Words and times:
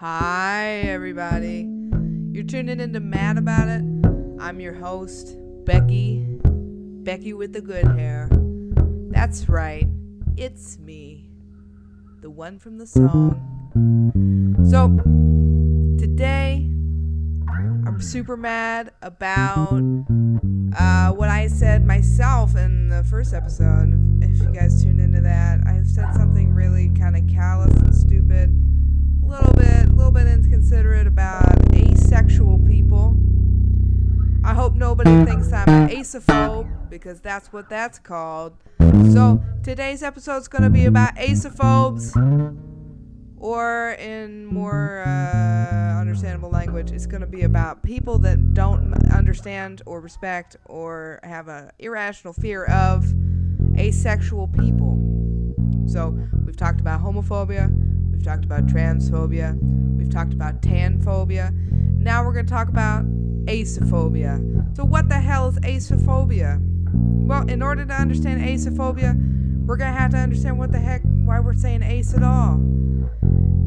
Hi, 0.00 0.82
everybody. 0.84 1.66
You're 2.30 2.44
tuning 2.44 2.80
into 2.80 3.00
Mad 3.00 3.38
About 3.38 3.66
It. 3.68 3.82
I'm 4.38 4.60
your 4.60 4.74
host, 4.74 5.34
Becky. 5.64 6.22
Becky 6.44 7.32
with 7.32 7.54
the 7.54 7.62
good 7.62 7.86
hair. 7.86 8.28
That's 9.10 9.48
right, 9.48 9.88
it's 10.36 10.78
me, 10.78 11.30
the 12.20 12.28
one 12.28 12.58
from 12.58 12.76
the 12.76 12.86
song. 12.86 13.40
So, 14.68 14.88
today, 15.98 16.68
I'm 17.86 17.98
super 18.02 18.36
mad 18.36 18.92
about 19.00 19.80
uh, 20.78 21.12
what 21.12 21.30
I 21.30 21.46
said 21.46 21.86
myself 21.86 22.54
in 22.54 22.90
the 22.90 23.02
first 23.04 23.32
episode. 23.32 23.98
If 24.22 24.42
you 24.42 24.52
guys 24.52 24.84
tuned 24.84 25.00
into 25.00 25.22
that, 25.22 25.60
I 25.66 25.80
said 25.84 26.12
something 26.12 26.52
really 26.52 26.90
kind 26.90 27.16
of 27.16 27.26
callous 27.34 27.72
and 27.80 27.94
stupid 27.94 28.75
little 29.26 29.52
bit, 29.54 29.88
a 29.88 29.92
little 29.92 30.12
bit 30.12 30.26
inconsiderate 30.26 31.06
about 31.06 31.74
asexual 31.74 32.58
people. 32.60 33.16
I 34.44 34.54
hope 34.54 34.74
nobody 34.74 35.24
thinks 35.24 35.52
I'm 35.52 35.68
an 35.68 35.88
acephobe 35.88 36.88
because 36.88 37.20
that's 37.20 37.52
what 37.52 37.68
that's 37.68 37.98
called. 37.98 38.54
So 39.12 39.42
today's 39.64 40.02
episode 40.02 40.36
is 40.38 40.48
going 40.48 40.62
to 40.62 40.70
be 40.70 40.84
about 40.86 41.16
acephobes, 41.16 42.14
or 43.36 43.92
in 43.98 44.46
more 44.46 45.02
uh, 45.04 46.00
understandable 46.00 46.50
language, 46.50 46.92
it's 46.92 47.06
going 47.06 47.22
to 47.22 47.26
be 47.26 47.42
about 47.42 47.82
people 47.82 48.18
that 48.20 48.54
don't 48.54 48.94
understand 49.10 49.82
or 49.84 50.00
respect 50.00 50.56
or 50.66 51.20
have 51.24 51.48
an 51.48 51.70
irrational 51.78 52.32
fear 52.32 52.64
of 52.66 53.12
asexual 53.76 54.48
people. 54.48 54.96
So 55.86 56.16
we've 56.44 56.56
talked 56.56 56.80
about 56.80 57.02
homophobia, 57.02 57.68
we've 58.16 58.24
talked 58.24 58.44
about 58.46 58.66
transphobia, 58.66 59.58
we've 59.96 60.10
talked 60.10 60.32
about 60.32 60.62
tanphobia. 60.62 61.52
Now 61.98 62.24
we're 62.24 62.32
going 62.32 62.46
to 62.46 62.52
talk 62.52 62.68
about 62.68 63.04
acephobia. 63.44 64.74
So 64.74 64.84
what 64.84 65.10
the 65.10 65.20
hell 65.20 65.48
is 65.48 65.58
acephobia? 65.58 66.58
Well, 66.92 67.46
in 67.46 67.60
order 67.60 67.84
to 67.84 67.92
understand 67.92 68.40
acephobia, 68.40 69.14
we're 69.66 69.76
going 69.76 69.92
to 69.92 69.98
have 69.98 70.12
to 70.12 70.16
understand 70.16 70.58
what 70.58 70.72
the 70.72 70.78
heck 70.78 71.02
why 71.04 71.40
we're 71.40 71.54
saying 71.54 71.82
ace 71.82 72.14
at 72.14 72.22
all. 72.22 72.62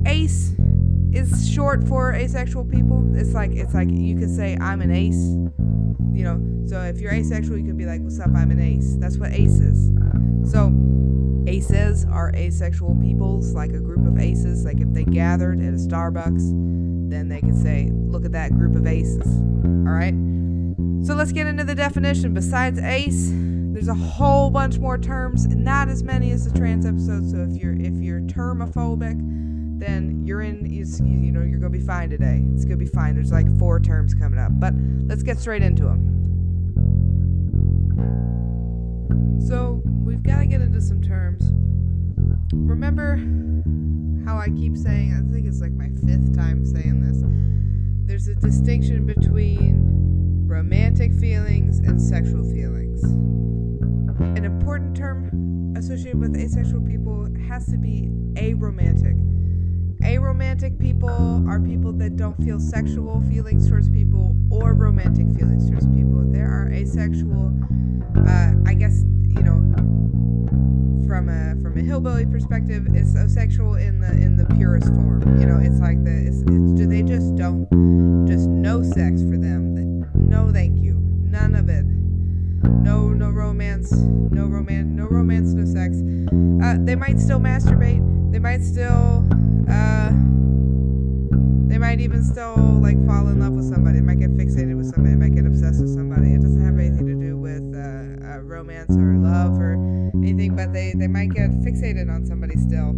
Ace 0.08 0.56
is 1.12 1.48
short 1.48 1.88
for 1.88 2.14
asexual 2.14 2.66
people. 2.66 3.08
It's 3.16 3.34
like 3.34 3.52
it's 3.52 3.76
like 3.76 3.90
you 3.92 4.18
could 4.18 4.34
say 4.34 4.58
I'm 4.60 4.82
an 4.82 4.92
ace. 4.92 5.36
You 6.12 6.24
know, 6.24 6.66
so 6.68 6.82
if 6.82 7.00
you're 7.00 7.14
asexual, 7.14 7.58
you 7.58 7.66
can 7.66 7.78
be 7.78 7.86
like, 7.86 8.02
"What's 8.02 8.20
up? 8.20 8.32
I'm 8.36 8.50
an 8.52 8.60
ace." 8.60 8.96
That's 9.00 9.18
what 9.18 9.32
ace 9.32 9.60
is. 9.60 9.92
So 10.52 10.70
aces 11.48 12.06
are 12.06 12.32
asexual 12.36 12.96
peoples, 13.02 13.54
like 13.54 13.72
a 13.72 13.80
group 13.80 14.06
of 14.08 14.20
aces. 14.20 14.66
Like 14.66 14.80
if 14.80 14.92
they 14.94 15.04
gathered 15.04 15.60
at 15.62 15.74
a 15.74 15.78
Starbucks, 15.78 17.10
then 17.10 17.28
they 17.28 17.42
could 17.42 17.58
say, 17.58 17.90
look 17.92 18.26
at 18.26 18.32
that 18.34 18.52
group 18.52 18.76
of 18.76 18.86
aces. 18.86 19.26
All 19.26 19.94
right? 19.94 20.14
So 21.06 21.16
let's 21.16 21.32
get 21.32 21.48
into 21.48 21.64
the 21.64 21.76
definition. 21.76 22.34
Besides 22.34 22.80
ace, 22.80 23.32
there's 23.32 23.88
a 23.88 23.94
whole 23.94 24.50
bunch 24.50 24.78
more 24.78 24.98
terms, 24.98 25.48
not 25.48 25.88
as 25.88 26.04
many 26.04 26.32
as 26.32 26.44
the 26.50 26.58
trans 26.58 26.86
episode. 26.86 27.30
So 27.30 27.38
if 27.50 27.56
you're 27.56 27.76
if 27.76 27.94
you're 27.94 28.22
termophobic, 28.22 29.18
then 29.80 30.26
you're 30.26 30.42
in 30.42 30.66
is 30.66 31.00
you 31.00 31.32
know 31.32 31.42
you're 31.42 31.60
gonna 31.60 31.70
be 31.70 31.80
fine 31.80 32.10
today. 32.10 32.44
It's 32.54 32.66
gonna 32.66 32.78
be 32.78 32.86
fine. 32.86 33.16
There's 33.16 33.32
like 33.32 33.48
four 33.58 33.80
terms 33.80 34.14
coming 34.14 34.38
up, 34.38 34.52
but 34.60 34.74
let's 35.08 35.24
get 35.24 35.40
straight 35.40 35.64
into 35.64 35.84
them. 35.84 36.16
So 39.48 39.82
we've 40.20 40.34
got 40.34 40.40
to 40.40 40.46
get 40.46 40.60
into 40.60 40.82
some 40.82 41.02
terms. 41.02 41.44
Remember 42.52 43.16
how 44.26 44.38
I 44.38 44.50
keep 44.50 44.76
saying, 44.76 45.14
I 45.14 45.34
think 45.34 45.48
it's 45.48 45.62
like 45.62 45.72
my 45.72 45.88
fifth 46.06 46.36
time 46.36 46.66
saying 46.66 47.02
this. 47.02 47.24
There's 48.06 48.28
a 48.28 48.36
distinction 48.36 49.06
between 49.06 50.46
romantic 50.46 51.14
feelings 51.14 51.80
and 51.80 52.02
sexual 52.02 52.44
feelings. 52.44 53.02
An 53.04 54.44
important 54.44 54.98
term 54.98 55.74
associated 55.78 56.20
with 56.20 56.36
asexual 56.36 56.82
people 56.82 57.28
has 57.48 57.68
to 57.68 57.78
be 57.78 58.10
aromantic. 58.34 59.16
Aromantic 60.02 60.78
people 60.80 61.48
are 61.48 61.62
people 61.62 61.94
that 61.94 62.18
don't 62.18 62.36
feel 62.44 62.60
sexual 62.60 63.22
feelings 63.30 63.70
towards 63.70 63.88
people 63.88 64.36
or 64.52 64.74
romantic 64.74 65.28
feelings 65.38 65.70
towards 65.70 65.88
people. 65.88 66.26
There 66.28 66.48
are 66.48 66.70
asexual, 66.74 67.58
uh, 68.28 68.52
I 68.66 68.74
guess, 68.74 69.04
you 69.28 69.44
know, 69.44 69.99
from 71.10 71.28
a 71.28 71.56
from 71.64 71.76
a 71.76 71.82
hillbilly 71.82 72.28
perspective, 72.28 72.86
it's 72.94 73.16
asexual 73.16 73.74
in 73.74 74.00
the 74.00 74.12
in 74.12 74.38
the 74.38 74.46
purest 74.54 74.90
form. 74.90 75.24
You 75.40 75.48
know, 75.48 75.60
it's 75.60 75.80
like 75.80 76.04
the 76.04 76.12
it's, 76.12 76.44
it's 76.46 76.88
they 76.88 77.02
just 77.02 77.36
don't 77.36 77.66
just 78.28 78.48
no 78.48 78.84
sex 78.84 79.24
for 79.24 79.36
them. 79.36 80.06
No, 80.14 80.52
thank 80.54 80.78
you, 80.78 81.02
none 81.24 81.56
of 81.56 81.68
it. 81.68 81.84
No, 82.86 83.10
no 83.10 83.30
romance, 83.32 83.92
no 83.92 84.46
romance, 84.46 84.88
no 84.94 85.08
romance, 85.08 85.54
no 85.54 85.66
sex. 85.66 85.98
Uh, 86.64 86.78
they 86.86 86.94
might 86.96 87.20
still 87.20 87.40
masturbate. 87.40 88.06
They 88.32 88.38
might 88.38 88.62
still. 88.62 89.26
Uh, 89.68 90.10
they 91.70 91.80
might 91.80 92.00
even 92.02 92.24
still 92.24 92.56
like 92.84 93.04
fall 93.08 93.28
in 93.30 93.40
love 93.40 93.54
with 93.54 93.68
somebody. 93.68 93.98
They 93.98 94.06
might 94.06 94.20
get 94.20 94.30
fixated 94.38 94.78
with 94.78 94.94
somebody. 94.94 95.16
They 95.16 95.20
might 95.20 95.34
get 95.34 95.46
but 100.60 100.74
they, 100.74 100.94
they 100.94 101.08
might 101.08 101.34
get 101.34 101.50
fixated 101.62 102.14
on 102.14 102.26
somebody 102.26 102.58
still. 102.58 102.94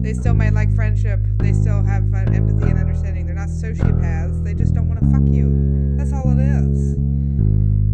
They 0.00 0.14
still 0.14 0.32
might 0.32 0.54
like 0.54 0.74
friendship. 0.74 1.20
They 1.36 1.52
still 1.52 1.84
have 1.84 2.04
empathy 2.14 2.70
and 2.70 2.78
understanding. 2.78 3.26
They're 3.26 3.34
not 3.34 3.48
sociopaths. 3.48 4.42
They 4.42 4.54
just 4.54 4.72
don't 4.72 4.88
want 4.88 5.00
to 5.00 5.06
fuck 5.10 5.20
you. 5.26 5.94
That's 5.98 6.14
all 6.14 6.32
it 6.32 6.40
is. 6.40 6.96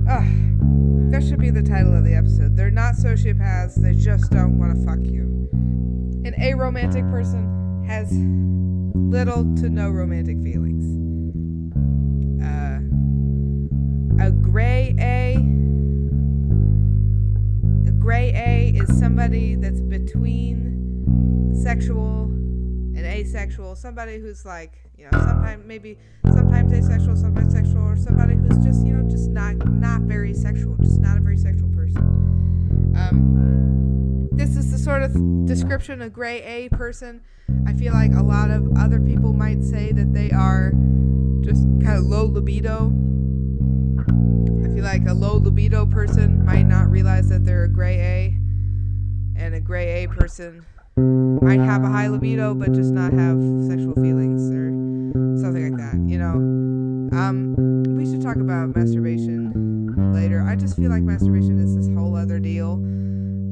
Ugh. 0.08 1.10
That 1.10 1.24
should 1.26 1.40
be 1.40 1.50
the 1.50 1.64
title 1.64 1.96
of 1.96 2.04
the 2.04 2.14
episode. 2.14 2.56
They're 2.56 2.70
not 2.70 2.94
sociopaths. 2.94 3.82
They 3.82 3.94
just 3.94 4.30
don't 4.30 4.56
want 4.56 4.78
to 4.78 4.84
fuck 4.86 5.00
you. 5.00 5.50
An 6.24 6.34
aromantic 6.38 7.10
person 7.10 7.84
has 7.88 8.12
little 8.94 9.52
to 9.56 9.68
no 9.68 9.90
romantic 9.90 10.40
feelings. 10.44 10.84
Uh, 12.40 12.78
a 14.24 14.30
gray. 14.30 14.94
A 15.00 15.67
somebody 19.18 19.56
that's 19.56 19.80
between 19.80 21.52
sexual 21.52 22.26
and 22.26 22.98
asexual. 22.98 23.74
Somebody 23.74 24.20
who's 24.20 24.44
like, 24.44 24.74
you 24.96 25.06
know, 25.06 25.18
sometimes 25.18 25.64
maybe 25.66 25.98
sometimes 26.26 26.72
asexual, 26.72 27.16
sometimes 27.16 27.52
sexual, 27.52 27.82
or 27.82 27.96
somebody 27.96 28.36
who's 28.36 28.64
just, 28.64 28.86
you 28.86 28.92
know, 28.92 29.10
just 29.10 29.28
not 29.30 29.56
not 29.72 30.02
very 30.02 30.32
sexual, 30.32 30.76
just 30.76 31.00
not 31.00 31.18
a 31.18 31.20
very 31.20 31.36
sexual 31.36 31.68
person. 31.70 31.96
Um, 32.96 34.28
this 34.34 34.56
is 34.56 34.70
the 34.70 34.78
sort 34.78 35.02
of 35.02 35.12
description 35.46 36.00
a 36.02 36.08
gray 36.08 36.40
A 36.44 36.68
person. 36.68 37.22
I 37.66 37.72
feel 37.72 37.94
like 37.94 38.12
a 38.14 38.22
lot 38.22 38.52
of 38.52 38.68
other 38.78 39.00
people 39.00 39.32
might 39.32 39.64
say 39.64 39.90
that 39.90 40.12
they 40.12 40.30
are 40.30 40.70
just 41.40 41.64
kind 41.82 41.98
of 41.98 42.04
low 42.04 42.26
libido. 42.26 42.92
I 44.62 44.68
feel 44.72 44.84
like 44.84 45.06
a 45.08 45.14
low 45.14 45.38
libido 45.38 45.86
person 45.86 46.44
might 46.44 46.68
not 46.68 46.88
realize 46.88 47.28
that 47.30 47.44
they're 47.44 47.64
a 47.64 47.68
gray 47.68 47.98
A, 47.98 48.38
and 49.38 49.54
a 49.54 49.60
gray 49.60 50.04
A 50.04 50.08
person 50.08 50.66
might 51.40 51.60
have 51.60 51.84
a 51.84 51.88
high 51.88 52.08
libido 52.08 52.54
but 52.54 52.72
just 52.72 52.92
not 52.92 53.12
have 53.12 53.38
sexual 53.68 53.94
feelings 53.94 54.50
or 54.50 54.70
something 55.40 55.70
like 55.70 55.78
that. 55.78 55.96
You 56.10 56.18
know, 56.18 57.16
um, 57.16 57.54
we 57.96 58.04
should 58.04 58.20
talk 58.20 58.36
about 58.36 58.74
masturbation 58.74 60.12
later. 60.12 60.42
I 60.42 60.56
just 60.56 60.76
feel 60.76 60.90
like 60.90 61.02
masturbation 61.02 61.58
is 61.58 61.76
this 61.76 61.88
whole 61.96 62.16
other 62.16 62.38
deal 62.40 62.76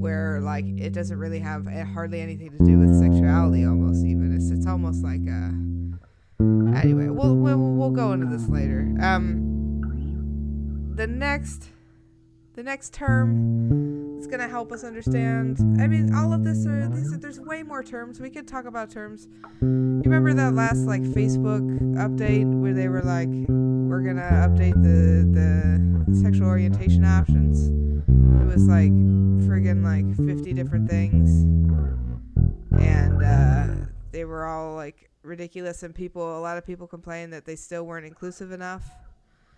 where 0.00 0.40
like 0.40 0.64
it 0.66 0.92
doesn't 0.92 1.18
really 1.18 1.40
have 1.40 1.66
hardly 1.94 2.20
anything 2.20 2.50
to 2.50 2.58
do 2.64 2.78
with 2.78 2.94
sexuality 3.00 3.64
almost 3.64 4.04
even 4.04 4.32
it's 4.36 4.50
it's 4.50 4.66
almost 4.66 5.02
like 5.02 5.22
uh 5.26 6.78
anyway 6.78 7.08
we'll 7.08 7.34
we'll, 7.34 7.58
we'll 7.58 7.90
go 7.90 8.12
into 8.12 8.26
this 8.26 8.46
later 8.48 8.86
um 9.00 10.92
the 10.94 11.06
next 11.06 11.70
the 12.54 12.62
next 12.62 12.92
term 12.92 13.95
going 14.24 14.40
to 14.40 14.48
help 14.48 14.72
us 14.72 14.84
understand. 14.84 15.58
I 15.80 15.86
mean 15.86 16.14
all 16.14 16.32
of 16.32 16.44
this 16.44 16.66
are 16.66 16.88
these 16.88 17.16
there's 17.18 17.40
way 17.40 17.62
more 17.62 17.82
terms. 17.82 18.20
We 18.20 18.30
could 18.30 18.48
talk 18.48 18.64
about 18.64 18.90
terms. 18.90 19.28
You 19.60 20.02
remember 20.04 20.32
that 20.34 20.54
last 20.54 20.78
like 20.78 21.02
facebook 21.02 21.64
update 21.96 22.46
where 22.60 22.72
they 22.72 22.88
were 22.88 23.02
like 23.02 23.28
we're 23.48 24.02
to 24.02 24.22
update 24.22 24.82
the 24.82 25.26
the 25.32 26.16
sexual 26.22 26.48
orientation 26.48 27.04
options. 27.04 27.68
It 28.40 28.46
was 28.46 28.66
like 28.66 28.92
friggin' 29.46 29.84
like 29.84 30.06
50 30.26 30.52
different 30.52 30.88
things. 30.88 31.42
And 32.80 33.22
uh, 33.22 33.86
they 34.12 34.24
were 34.24 34.46
all 34.46 34.74
like 34.74 35.10
ridiculous 35.22 35.82
and 35.82 35.94
people 35.94 36.38
a 36.38 36.40
lot 36.40 36.56
of 36.56 36.64
people 36.64 36.86
complained 36.86 37.32
that 37.32 37.44
they 37.44 37.56
still 37.56 37.84
weren't 37.84 38.06
inclusive 38.06 38.52
enough 38.52 38.88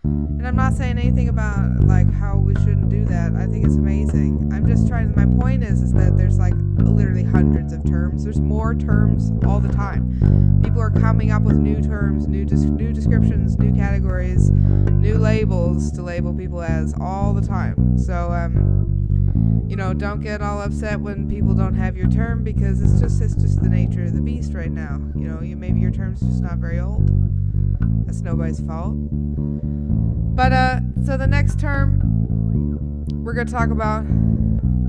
and 0.03 0.47
i'm 0.47 0.55
not 0.55 0.73
saying 0.73 0.97
anything 0.97 1.29
about 1.29 1.83
like 1.85 2.11
how 2.13 2.37
we 2.37 2.53
shouldn't 2.55 2.89
do 2.89 3.05
that 3.05 3.33
i 3.35 3.45
think 3.45 3.65
it's 3.65 3.75
amazing 3.75 4.49
i'm 4.53 4.67
just 4.67 4.87
trying 4.87 5.13
my 5.15 5.25
point 5.41 5.63
is 5.63 5.81
is 5.81 5.93
that 5.93 6.17
there's 6.17 6.37
like 6.37 6.53
literally 6.77 7.23
hundreds 7.23 7.73
of 7.73 7.83
terms 7.85 8.23
there's 8.23 8.39
more 8.39 8.75
terms 8.75 9.31
all 9.45 9.59
the 9.59 9.71
time 9.73 10.39
people 10.79 10.81
are 10.81 11.01
coming 11.01 11.31
up 11.31 11.41
with 11.41 11.57
new 11.57 11.81
terms, 11.81 12.27
new 12.27 12.45
new 12.45 12.93
descriptions, 12.93 13.57
new 13.57 13.73
categories, 13.75 14.49
new 14.51 15.17
labels 15.17 15.91
to 15.91 16.01
label 16.01 16.33
people 16.33 16.61
as 16.61 16.93
all 17.01 17.33
the 17.33 17.45
time. 17.45 17.97
So 17.97 18.31
um, 18.31 19.65
you 19.67 19.75
know, 19.75 19.93
don't 19.93 20.21
get 20.21 20.41
all 20.41 20.61
upset 20.61 20.99
when 20.99 21.29
people 21.29 21.53
don't 21.53 21.75
have 21.75 21.97
your 21.97 22.07
term 22.09 22.43
because 22.43 22.81
it's 22.81 23.01
just 23.01 23.21
it's 23.21 23.35
just 23.35 23.61
the 23.61 23.69
nature 23.69 24.05
of 24.05 24.13
the 24.13 24.21
beast 24.21 24.53
right 24.53 24.71
now. 24.71 25.01
You 25.15 25.27
know, 25.27 25.41
you 25.41 25.55
maybe 25.55 25.79
your 25.79 25.91
term's 25.91 26.21
just 26.21 26.41
not 26.41 26.57
very 26.57 26.79
old. 26.79 27.09
That's 28.05 28.21
nobody's 28.21 28.59
fault. 28.61 28.95
But 30.39 30.53
uh, 30.53 30.79
so 31.05 31.17
the 31.17 31.27
next 31.27 31.59
term 31.59 31.99
we're 33.25 33.33
gonna 33.33 33.51
talk 33.51 33.71
about 33.71 34.05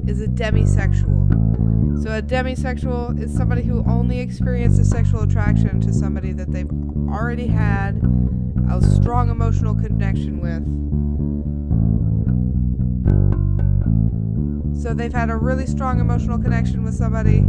is 0.06 0.22
a 0.22 0.28
demisexual. 0.28 2.00
So 2.00 2.16
a 2.16 2.22
demisexual 2.22 3.20
is 3.20 3.34
somebody 3.34 3.62
who 3.62 3.84
only 3.88 4.20
experiences 4.20 4.88
sexual 4.88 5.22
attraction 5.22 5.80
to 5.80 5.92
somebody 5.92 6.32
that 6.34 6.52
they've 6.52 6.70
already 7.08 7.48
had 7.48 8.00
a 8.70 8.80
strong 8.94 9.28
emotional 9.28 9.74
connection 9.74 10.38
with. 10.40 10.62
So 14.80 14.94
they've 14.94 15.12
had 15.12 15.30
a 15.30 15.36
really 15.36 15.66
strong 15.66 15.98
emotional 15.98 16.38
connection 16.38 16.84
with 16.84 16.94
somebody 16.94 17.40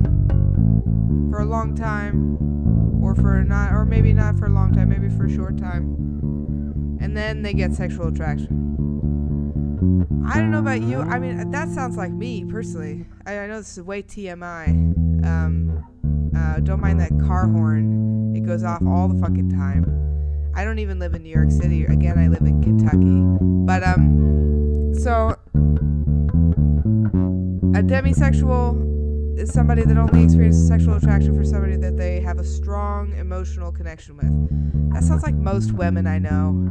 for 1.30 1.42
a 1.42 1.46
long 1.46 1.76
time 1.76 2.40
or 3.00 3.14
for 3.14 3.44
not 3.44 3.74
or 3.74 3.86
maybe 3.86 4.12
not 4.12 4.40
for 4.40 4.48
a 4.48 4.52
long 4.52 4.74
time, 4.74 4.90
maybe 4.90 5.08
for 5.08 5.26
a 5.26 5.32
short 5.32 5.56
time. 5.60 6.02
And 7.12 7.18
then 7.18 7.42
they 7.42 7.52
get 7.52 7.74
sexual 7.74 8.08
attraction. 8.08 8.48
I 10.26 10.40
don't 10.40 10.50
know 10.50 10.60
about 10.60 10.82
you. 10.82 11.02
I 11.02 11.20
mean, 11.20 11.52
that 11.52 11.68
sounds 11.68 11.98
like 11.98 12.14
me 12.14 12.46
personally. 12.46 13.06
I, 13.26 13.38
I 13.38 13.48
know 13.48 13.58
this 13.58 13.78
is 13.78 13.84
way 13.84 14.02
TMI. 14.02 14.70
Um, 15.26 16.32
uh, 16.34 16.62
don't 16.62 16.80
mind 16.80 17.02
that 17.02 17.12
car 17.28 17.50
horn. 17.50 18.34
It 18.34 18.46
goes 18.46 18.64
off 18.64 18.82
all 18.88 19.10
the 19.10 19.20
fucking 19.20 19.50
time. 19.50 19.84
I 20.56 20.64
don't 20.64 20.80
even 20.80 21.00
live 21.00 21.14
in 21.14 21.24
New 21.24 21.36
York 21.36 21.52
City. 21.52 21.84
Again, 21.84 22.18
I 22.18 22.30
live 22.30 22.44
in 22.44 22.64
Kentucky. 22.64 23.20
But 23.66 23.84
um, 23.84 24.94
so 24.98 25.36
a 27.78 27.84
demisexual 27.84 28.91
is 29.38 29.52
somebody 29.52 29.84
that 29.84 29.98
only 29.98 30.24
experiences 30.24 30.68
sexual 30.68 30.96
attraction 30.96 31.36
for 31.36 31.44
somebody 31.44 31.76
that 31.78 31.98
they 31.98 32.20
have 32.20 32.40
a 32.40 32.44
strong 32.44 33.14
emotional 33.18 33.72
connection 33.72 34.18
with. 34.18 34.94
That 34.94 35.04
sounds 35.04 35.24
like 35.24 35.36
most 35.36 35.72
women 35.72 36.08
I 36.08 36.20
know. 36.20 36.70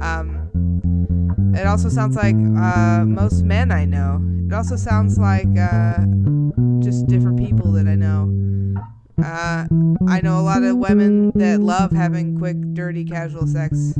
Um, 0.00 1.52
it 1.54 1.66
also 1.66 1.88
sounds 1.88 2.16
like 2.16 2.34
uh, 2.34 3.04
most 3.04 3.42
men 3.42 3.70
I 3.70 3.84
know. 3.84 4.20
It 4.46 4.54
also 4.54 4.76
sounds 4.76 5.18
like 5.18 5.48
uh, 5.58 5.98
just 6.80 7.06
different 7.06 7.38
people 7.38 7.72
that 7.72 7.86
I 7.86 7.94
know. 7.94 8.30
Uh, 9.22 9.66
I 10.08 10.20
know 10.22 10.40
a 10.40 10.42
lot 10.42 10.62
of 10.62 10.76
women 10.76 11.30
that 11.36 11.60
love 11.60 11.92
having 11.92 12.38
quick, 12.38 12.56
dirty, 12.74 13.04
casual 13.04 13.46
sex. 13.46 13.94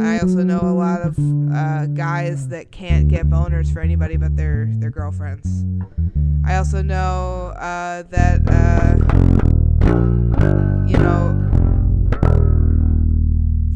I 0.00 0.18
also 0.18 0.42
know 0.42 0.60
a 0.60 0.74
lot 0.74 1.00
of 1.00 1.18
uh, 1.52 1.86
guys 1.86 2.48
that 2.48 2.70
can't 2.70 3.08
get 3.08 3.28
boners 3.28 3.72
for 3.72 3.80
anybody 3.80 4.16
but 4.16 4.36
their, 4.36 4.66
their 4.74 4.90
girlfriends. 4.90 5.64
I 6.44 6.56
also 6.56 6.82
know 6.82 7.54
uh, 7.56 8.02
that, 8.10 8.40
uh, 8.48 8.96
you 10.86 10.98
know, 10.98 11.32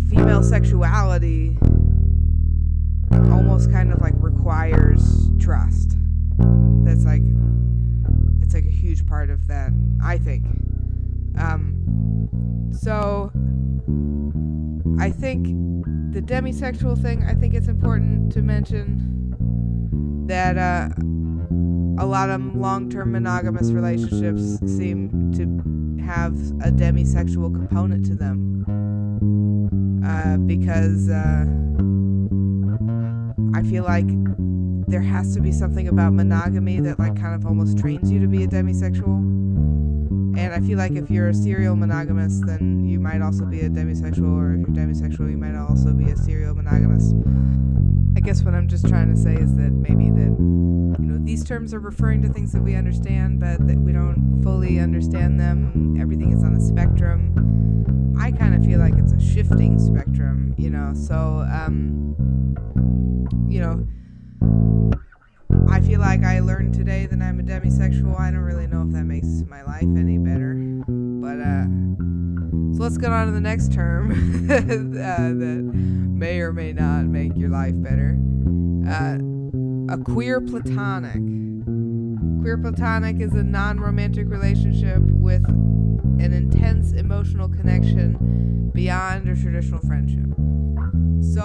female 0.08 0.42
sexuality 0.42 1.56
almost 3.12 3.70
kind 3.72 3.92
of 3.92 4.00
like 4.00 4.14
requires 4.16 5.30
trust. 5.38 5.96
That's 6.84 7.04
like 7.04 7.22
it's 8.42 8.54
like 8.54 8.64
a 8.64 8.70
huge 8.70 9.06
part 9.06 9.30
of 9.30 9.46
that, 9.48 9.72
I 10.02 10.18
think. 10.18 10.46
Um, 11.38 12.28
so 12.72 13.30
I 14.98 15.10
think 15.10 15.46
the 16.12 16.20
demisexual 16.20 17.00
thing, 17.00 17.24
I 17.24 17.34
think 17.34 17.54
it's 17.54 17.68
important 17.68 18.32
to 18.32 18.42
mention 18.42 20.26
that 20.26 20.58
uh, 20.58 20.88
a 22.02 22.06
lot 22.06 22.30
of 22.30 22.54
long-term 22.54 23.12
monogamous 23.12 23.70
relationships 23.70 24.58
seem 24.76 25.32
to 25.34 26.02
have 26.02 26.34
a 26.62 26.70
demisexual 26.70 27.54
component 27.54 28.06
to 28.06 28.14
them 28.14 28.64
uh, 30.04 30.36
because. 30.38 31.08
Uh, 31.08 31.46
I 33.52 33.62
feel 33.62 33.84
like 33.84 34.06
there 34.86 35.02
has 35.02 35.34
to 35.34 35.40
be 35.40 35.52
something 35.52 35.88
about 35.88 36.12
monogamy 36.12 36.80
that 36.80 36.98
like 36.98 37.14
kind 37.20 37.34
of 37.34 37.44
almost 37.46 37.78
trains 37.78 38.10
you 38.10 38.18
to 38.20 38.26
be 38.26 38.44
a 38.44 38.46
demisexual. 38.46 39.20
And 40.40 40.54
I 40.54 40.66
feel 40.66 40.78
like 40.78 40.92
if 40.92 41.10
you're 41.10 41.28
a 41.28 41.34
serial 41.34 41.76
monogamist, 41.76 42.46
then 42.46 42.88
you 42.88 42.98
might 42.98 43.20
also 43.20 43.44
be 43.44 43.60
a 43.60 43.68
demisexual, 43.68 44.38
or 44.38 44.54
if 44.54 44.60
you're 44.60 44.74
demisexual, 44.74 45.30
you 45.30 45.36
might 45.36 45.54
also 45.54 45.92
be 45.92 46.10
a 46.10 46.16
serial 46.16 46.54
monogamist. 46.54 47.14
I 48.16 48.20
guess 48.20 48.42
what 48.42 48.54
I'm 48.54 48.66
just 48.66 48.88
trying 48.88 49.14
to 49.14 49.20
say 49.20 49.34
is 49.34 49.54
that 49.56 49.70
maybe 49.70 50.08
that 50.08 50.32
you 50.98 51.06
know 51.06 51.18
these 51.22 51.44
terms 51.44 51.74
are 51.74 51.78
referring 51.78 52.22
to 52.22 52.30
things 52.30 52.52
that 52.52 52.62
we 52.62 52.74
understand, 52.74 53.38
but 53.38 53.66
that 53.68 53.76
we 53.76 53.92
don't 53.92 54.40
fully 54.42 54.80
understand 54.80 55.38
them. 55.38 55.98
Everything 56.00 56.32
is 56.32 56.42
on 56.42 56.54
a 56.54 56.60
spectrum. 56.60 58.16
I 58.18 58.32
kind 58.32 58.54
of 58.54 58.64
feel 58.64 58.80
like 58.80 58.94
it's 58.96 59.12
a 59.12 59.20
shifting 59.20 59.78
spectrum, 59.78 60.54
you 60.56 60.70
know. 60.70 60.94
So 60.94 61.46
um, 61.52 62.16
you 63.46 63.60
know, 63.60 63.86
I 65.68 65.80
feel 65.80 66.00
like 66.00 66.24
I 66.24 66.40
learned 66.40 66.74
today 66.74 67.06
that 67.06 67.20
I'm 67.20 67.40
a 67.40 67.42
demisexual. 67.42 68.18
I 68.18 68.30
don't 68.30 68.40
really 68.40 68.66
know 68.66 68.82
if 68.82 68.92
that 68.92 69.04
makes 69.04 69.26
my 69.48 69.62
life 69.62 69.82
any 69.82 70.18
better. 70.18 70.54
But, 70.86 71.40
uh, 71.40 71.66
so 72.76 72.82
let's 72.82 72.98
get 72.98 73.12
on 73.12 73.26
to 73.26 73.32
the 73.32 73.40
next 73.40 73.72
term 73.72 74.10
uh, 74.50 74.54
that 74.54 75.70
may 75.74 76.40
or 76.40 76.52
may 76.52 76.72
not 76.72 77.04
make 77.06 77.36
your 77.36 77.48
life 77.48 77.74
better. 77.76 78.18
Uh, 78.88 79.18
a 79.92 79.98
queer 79.98 80.40
platonic. 80.40 81.20
Queer 82.42 82.58
platonic 82.58 83.20
is 83.20 83.34
a 83.34 83.42
non 83.42 83.80
romantic 83.80 84.28
relationship 84.28 84.98
with 85.02 85.44
an 85.48 86.32
intense 86.32 86.92
emotional 86.92 87.48
connection 87.48 88.70
beyond 88.72 89.28
a 89.28 89.34
traditional 89.34 89.80
friendship. 89.80 90.26
So, 91.34 91.42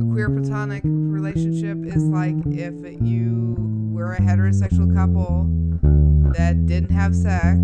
a 0.00 0.12
queer 0.12 0.30
platonic 0.30 0.82
relationship 1.24 1.78
is 1.86 2.04
like 2.04 2.34
if 2.48 2.74
you 3.00 3.56
were 3.90 4.12
a 4.12 4.20
heterosexual 4.20 4.94
couple 4.94 5.46
that 6.36 6.66
didn't 6.66 6.90
have 6.90 7.16
sex, 7.16 7.56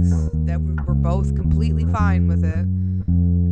that 0.46 0.58
were 0.86 0.94
both 0.94 1.36
completely 1.36 1.84
fine 1.92 2.26
with 2.26 2.42
it, 2.42 2.66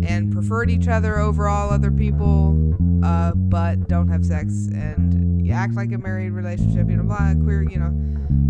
and 0.09 0.33
preferred 0.33 0.71
each 0.71 0.89
other 0.89 1.19
over 1.19 1.47
all 1.47 1.71
other 1.71 1.91
people, 1.91 2.75
uh, 3.05 3.33
but 3.35 3.87
don't 3.87 4.09
have 4.09 4.25
sex, 4.25 4.69
and 4.73 5.45
you 5.45 5.53
act 5.53 5.75
like 5.75 5.93
a 5.93 5.99
married 5.99 6.31
relationship, 6.31 6.89
you 6.89 6.97
know, 6.97 7.03
blah, 7.03 7.35
queer, 7.43 7.63
you 7.65 7.79
know. 7.79 7.93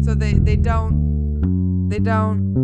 So 0.04 0.14
they, 0.14 0.34
they 0.34 0.56
don't, 0.56 1.88
they 1.88 1.98
don't 1.98 2.54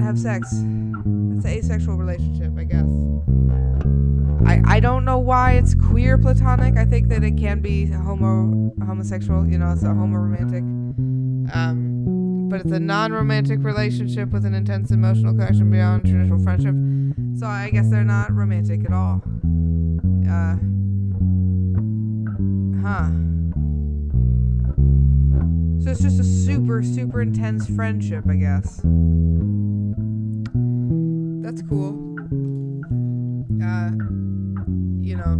have 0.00 0.18
sex. 0.18 0.48
It's 0.52 1.44
an 1.44 1.46
asexual 1.46 1.96
relationship, 1.96 2.52
I 2.56 2.64
guess. 2.64 2.88
I, 4.46 4.62
I 4.66 4.80
don't 4.80 5.04
know 5.04 5.18
why 5.18 5.52
it's 5.52 5.74
queer 5.74 6.18
platonic. 6.18 6.76
I 6.76 6.84
think 6.84 7.08
that 7.08 7.24
it 7.24 7.36
can 7.36 7.60
be 7.60 7.86
homo 7.86 8.72
homosexual, 8.84 9.48
you 9.48 9.58
know, 9.58 9.72
it's 9.72 9.82
a 9.82 9.88
homo 9.88 10.18
romantic. 10.18 10.62
Um, 11.54 12.48
but 12.48 12.60
it's 12.60 12.72
a 12.72 12.80
non 12.80 13.12
romantic 13.12 13.60
relationship 13.62 14.30
with 14.30 14.44
an 14.44 14.54
intense 14.54 14.90
emotional 14.90 15.32
connection 15.32 15.70
beyond 15.70 16.04
traditional 16.04 16.38
friendship. 16.42 16.74
So 17.38 17.46
I 17.46 17.70
guess 17.70 17.90
they're 17.90 18.04
not 18.04 18.32
romantic 18.32 18.84
at 18.84 18.92
all. 18.92 19.22
Uh, 20.28 20.56
huh. 22.82 23.10
So 25.82 25.90
it's 25.90 26.00
just 26.00 26.20
a 26.20 26.24
super, 26.24 26.82
super 26.82 27.22
intense 27.22 27.66
friendship, 27.66 28.24
I 28.28 28.36
guess. 28.36 28.80
That's 31.42 31.62
cool. 31.62 32.14
Uh, 33.62 33.90
you 35.14 35.20
know, 35.20 35.38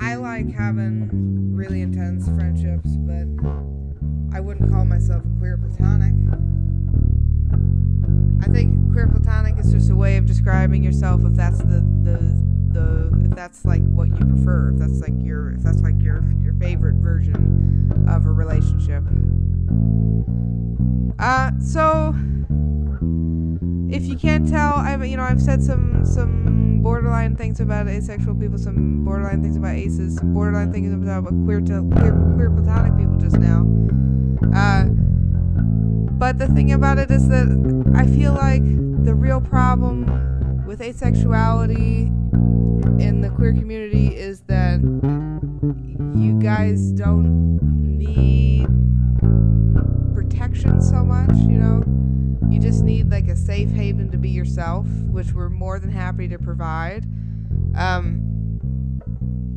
I 0.00 0.14
like 0.14 0.50
having 0.50 1.54
really 1.54 1.82
intense 1.82 2.26
friendships, 2.28 2.96
but 2.96 3.26
I 4.34 4.40
wouldn't 4.40 4.70
call 4.70 4.86
myself 4.86 5.22
queer 5.38 5.58
platonic. 5.58 6.14
I 8.40 8.50
think 8.50 8.90
queer 8.92 9.06
platonic 9.08 9.58
is 9.58 9.70
just 9.70 9.90
a 9.90 9.96
way 9.96 10.16
of 10.16 10.24
describing 10.24 10.82
yourself 10.82 11.20
if 11.24 11.34
that's 11.34 11.58
the 11.58 11.84
the 12.02 12.18
the 12.72 13.26
if 13.26 13.32
that's 13.32 13.66
like 13.66 13.82
what 13.82 14.08
you 14.08 14.24
prefer, 14.24 14.70
if 14.70 14.78
that's 14.78 15.00
like 15.00 15.12
your 15.18 15.50
if 15.50 15.62
that's 15.62 15.82
like 15.82 16.00
your 16.00 16.24
your 16.42 16.54
favorite 16.54 16.96
version 16.96 18.06
of 18.08 18.24
a 18.24 18.32
relationship. 18.32 19.04
Uh 21.18 21.50
so 21.60 22.14
if 23.90 24.04
you 24.04 24.16
can't 24.16 24.48
tell, 24.48 24.74
I've 24.74 25.04
you 25.06 25.16
know 25.16 25.22
I've 25.22 25.40
said 25.40 25.62
some 25.62 26.04
some 26.04 26.80
borderline 26.82 27.36
things 27.36 27.60
about 27.60 27.88
asexual 27.88 28.34
people, 28.34 28.58
some 28.58 29.04
borderline 29.04 29.42
things 29.42 29.56
about 29.56 29.74
aces, 29.74 30.16
some 30.16 30.34
borderline 30.34 30.72
things 30.72 30.92
about 30.92 31.26
queer 31.44 31.60
to, 31.60 31.88
queer 31.92 32.12
queer 32.34 32.50
platonic 32.50 32.96
people 32.98 33.16
just 33.16 33.38
now. 33.38 33.66
Uh, 34.54 34.84
but 36.18 36.38
the 36.38 36.48
thing 36.48 36.72
about 36.72 36.98
it 36.98 37.10
is 37.10 37.28
that 37.28 37.46
I 37.94 38.06
feel 38.06 38.32
like 38.32 38.62
the 39.04 39.14
real 39.14 39.40
problem 39.40 40.66
with 40.66 40.80
asexuality 40.80 42.08
in 43.00 43.20
the 43.20 43.30
queer 43.30 43.52
community 43.54 44.08
is 44.14 44.40
that 44.42 44.80
you 46.14 46.38
guys 46.40 46.92
don't 46.92 47.58
need 47.98 48.66
protection 50.14 50.82
so 50.82 51.04
much, 51.04 51.36
you 51.36 51.58
know? 51.58 51.97
You 52.58 52.64
just 52.64 52.82
need 52.82 53.08
like 53.08 53.28
a 53.28 53.36
safe 53.36 53.70
haven 53.70 54.10
to 54.10 54.18
be 54.18 54.30
yourself, 54.30 54.88
which 54.88 55.32
we're 55.32 55.48
more 55.48 55.78
than 55.78 55.92
happy 55.92 56.26
to 56.26 56.40
provide. 56.40 57.04
Um, 57.76 58.18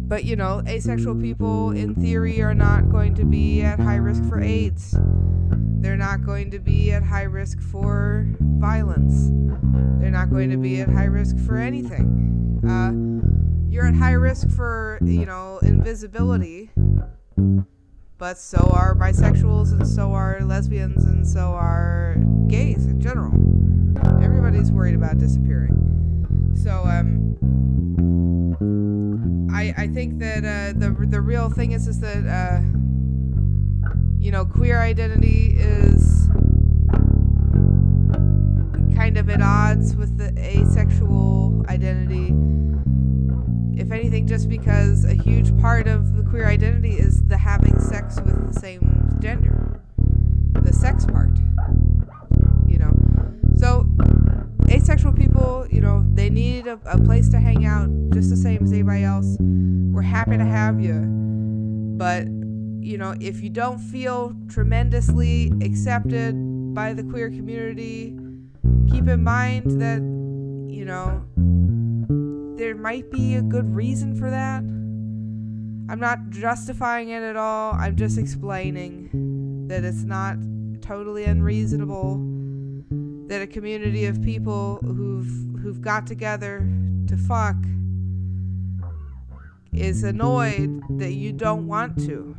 but 0.07 0.23
you 0.23 0.35
know, 0.35 0.61
asexual 0.67 1.15
people 1.15 1.71
in 1.71 1.95
theory 1.95 2.43
are 2.43 2.53
not 2.53 2.91
going 2.91 3.15
to 3.15 3.25
be 3.25 3.63
at 3.63 3.79
high 3.79 3.95
risk 3.95 4.23
for 4.25 4.39
AIDS. 4.39 4.95
They're 5.79 5.97
not 5.97 6.23
going 6.23 6.51
to 6.51 6.59
be 6.59 6.91
at 6.91 7.01
high 7.01 7.23
risk 7.23 7.59
for 7.59 8.27
violence. 8.39 9.29
They're 9.99 10.11
not 10.11 10.29
going 10.29 10.51
to 10.51 10.57
be 10.57 10.79
at 10.79 10.89
high 10.89 11.05
risk 11.05 11.39
for 11.39 11.57
anything. 11.57 12.61
Uh, 12.63 13.65
you're 13.67 13.87
at 13.87 13.95
high 13.95 14.11
risk 14.11 14.47
for, 14.51 14.99
you 15.01 15.25
know, 15.25 15.57
invisibility, 15.63 16.69
but 18.21 18.37
so 18.37 18.59
are 18.71 18.93
bisexuals 18.93 19.71
and 19.71 19.87
so 19.87 20.13
are 20.13 20.41
lesbians 20.41 21.05
and 21.05 21.27
so 21.27 21.39
are 21.39 22.17
gays 22.45 22.85
in 22.85 23.01
general. 23.01 23.33
Everybody's 24.23 24.71
worried 24.71 24.93
about 24.93 25.17
disappearing. 25.17 26.53
So, 26.53 26.69
um, 26.69 27.35
I, 29.51 29.73
I 29.75 29.87
think 29.87 30.19
that 30.19 30.45
uh, 30.45 30.77
the 30.77 30.95
the 31.07 31.19
real 31.19 31.49
thing 31.49 31.71
is 31.71 31.87
is 31.87 31.99
that 32.01 32.27
uh, 32.27 32.61
you 34.19 34.29
know 34.29 34.45
queer 34.45 34.79
identity 34.79 35.55
is 35.57 36.27
kind 38.95 39.17
of 39.17 39.31
at 39.31 39.41
odds 39.41 39.95
with 39.95 40.19
the 40.19 40.31
asexual 40.37 41.65
identity. 41.69 42.35
If 43.77 43.91
anything, 43.91 44.27
just 44.27 44.49
because 44.49 45.05
a 45.05 45.13
huge 45.13 45.57
part 45.59 45.87
of 45.87 46.15
the 46.15 46.23
queer 46.23 46.47
identity 46.47 46.93
is 46.93 47.21
the 47.23 47.37
having 47.37 47.79
sex 47.79 48.19
with 48.21 48.53
the 48.53 48.59
same 48.59 49.17
gender, 49.19 49.81
the 50.53 50.73
sex 50.73 51.05
part. 51.05 51.31
You 52.67 52.77
know, 52.77 52.93
so 53.57 53.87
asexual 54.69 55.13
people, 55.13 55.67
you 55.69 55.81
know, 55.81 56.05
they 56.13 56.29
need 56.29 56.67
a, 56.67 56.79
a 56.85 56.97
place 57.01 57.29
to 57.29 57.39
hang 57.39 57.65
out 57.65 57.89
just 58.11 58.29
the 58.29 58.37
same 58.37 58.63
as 58.63 58.71
anybody 58.71 59.03
else. 59.03 59.37
We're 59.39 60.01
happy 60.01 60.37
to 60.37 60.45
have 60.45 60.79
you. 60.79 61.05
But, 61.97 62.27
you 62.27 62.97
know, 62.97 63.15
if 63.19 63.41
you 63.41 63.49
don't 63.49 63.77
feel 63.77 64.35
tremendously 64.49 65.51
accepted 65.61 66.33
by 66.73 66.93
the 66.93 67.03
queer 67.03 67.29
community, 67.29 68.17
keep 68.89 69.07
in 69.07 69.23
mind 69.23 69.81
that, 69.81 70.01
you 70.73 70.85
know, 70.85 71.25
there 72.61 72.75
might 72.75 73.09
be 73.09 73.33
a 73.37 73.41
good 73.41 73.75
reason 73.75 74.15
for 74.15 74.29
that. 74.29 74.59
I'm 75.91 75.99
not 75.99 76.29
justifying 76.29 77.09
it 77.09 77.23
at 77.23 77.35
all. 77.35 77.73
I'm 77.73 77.95
just 77.95 78.19
explaining 78.19 79.65
that 79.67 79.83
it's 79.83 80.03
not 80.03 80.37
totally 80.79 81.23
unreasonable 81.23 82.17
that 83.29 83.41
a 83.41 83.47
community 83.47 84.05
of 84.05 84.21
people 84.21 84.77
who've 84.83 85.59
who've 85.59 85.81
got 85.81 86.05
together 86.05 86.59
to 87.07 87.17
fuck 87.17 87.55
is 89.73 90.03
annoyed 90.03 90.83
that 90.99 91.13
you 91.13 91.33
don't 91.33 91.65
want 91.65 91.97
to. 92.05 92.35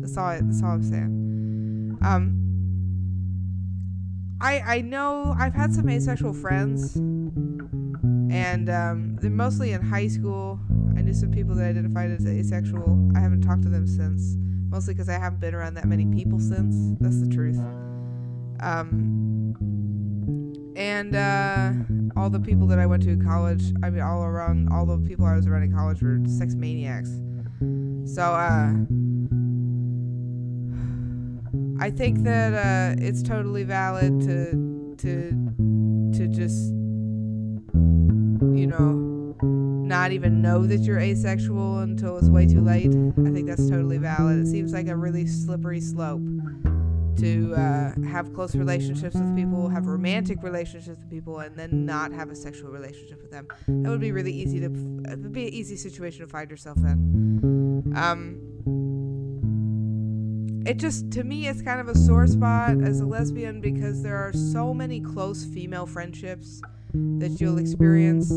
That's 0.00 0.16
all. 0.16 0.26
I, 0.26 0.40
that's 0.40 0.64
all 0.64 0.70
I'm 0.70 0.82
saying. 0.82 1.98
Um, 2.02 2.46
I 4.40 4.58
I 4.58 4.80
know 4.80 5.32
I've 5.38 5.54
had 5.54 5.72
some 5.72 5.88
asexual 5.88 6.34
friends, 6.34 6.96
and 8.30 8.68
um, 8.70 9.16
they're 9.20 9.30
mostly 9.30 9.72
in 9.72 9.82
high 9.82 10.08
school. 10.08 10.58
I 10.96 11.02
knew 11.02 11.14
some 11.14 11.30
people 11.30 11.54
that 11.56 11.64
identified 11.64 12.10
as 12.10 12.26
asexual. 12.26 13.10
I 13.16 13.20
haven't 13.20 13.42
talked 13.42 13.62
to 13.62 13.68
them 13.68 13.86
since, 13.86 14.36
mostly 14.68 14.94
because 14.94 15.08
I 15.08 15.18
haven't 15.18 15.40
been 15.40 15.54
around 15.54 15.74
that 15.74 15.86
many 15.86 16.06
people 16.06 16.38
since. 16.38 16.96
That's 17.00 17.20
the 17.20 17.28
truth. 17.28 17.58
Um, 18.60 19.54
and 20.76 21.16
uh, 21.16 21.72
all 22.20 22.30
the 22.30 22.40
people 22.40 22.66
that 22.68 22.78
I 22.78 22.86
went 22.86 23.02
to 23.04 23.10
in 23.10 23.24
college, 23.24 23.72
I 23.82 23.90
mean, 23.90 24.02
all 24.02 24.22
around, 24.22 24.68
all 24.72 24.86
the 24.86 24.98
people 24.98 25.24
I 25.24 25.34
was 25.34 25.46
around 25.46 25.62
in 25.62 25.72
college 25.72 26.02
were 26.02 26.20
sex 26.26 26.54
maniacs. 26.54 27.10
So, 28.14 28.22
uh, 28.22 28.72
I 31.78 31.90
think 31.90 32.24
that 32.24 32.52
uh, 32.54 32.96
it's 32.98 33.22
totally 33.22 33.64
valid 33.64 34.20
to 34.22 34.94
to 34.98 35.30
to 36.14 36.28
just 36.28 36.72
not 40.06 40.12
even 40.12 40.40
know 40.40 40.64
that 40.64 40.82
you're 40.82 41.00
asexual 41.00 41.80
until 41.80 42.16
it's 42.16 42.28
way 42.28 42.46
too 42.46 42.60
late. 42.60 42.94
I 43.26 43.32
think 43.32 43.48
that's 43.48 43.68
totally 43.68 43.98
valid. 43.98 44.38
It 44.38 44.46
seems 44.46 44.72
like 44.72 44.86
a 44.86 44.94
really 44.94 45.26
slippery 45.26 45.80
slope 45.80 46.22
to 47.16 47.52
uh, 47.56 47.92
have 48.08 48.32
close 48.32 48.54
relationships 48.54 49.16
with 49.16 49.34
people, 49.34 49.68
have 49.68 49.88
romantic 49.88 50.44
relationships 50.44 50.98
with 51.00 51.10
people, 51.10 51.40
and 51.40 51.56
then 51.56 51.84
not 51.84 52.12
have 52.12 52.30
a 52.30 52.36
sexual 52.36 52.70
relationship 52.70 53.20
with 53.20 53.32
them. 53.32 53.48
That 53.66 53.90
would 53.90 54.00
be 54.00 54.12
really 54.12 54.32
easy 54.32 54.60
to. 54.60 54.66
It 54.66 55.18
would 55.18 55.32
be 55.32 55.48
an 55.48 55.52
easy 55.52 55.74
situation 55.74 56.20
to 56.20 56.28
find 56.28 56.48
yourself 56.52 56.78
in. 56.78 57.92
Um, 57.96 58.38
it 60.68 60.76
just 60.76 61.10
to 61.12 61.24
me 61.24 61.48
it's 61.48 61.62
kind 61.62 61.80
of 61.80 61.88
a 61.88 61.98
sore 61.98 62.28
spot 62.28 62.80
as 62.80 63.00
a 63.00 63.06
lesbian 63.06 63.60
because 63.60 64.04
there 64.04 64.18
are 64.18 64.32
so 64.32 64.72
many 64.72 65.00
close 65.00 65.44
female 65.44 65.86
friendships 65.86 66.62
that 66.92 67.40
you'll 67.40 67.58
experience 67.58 68.30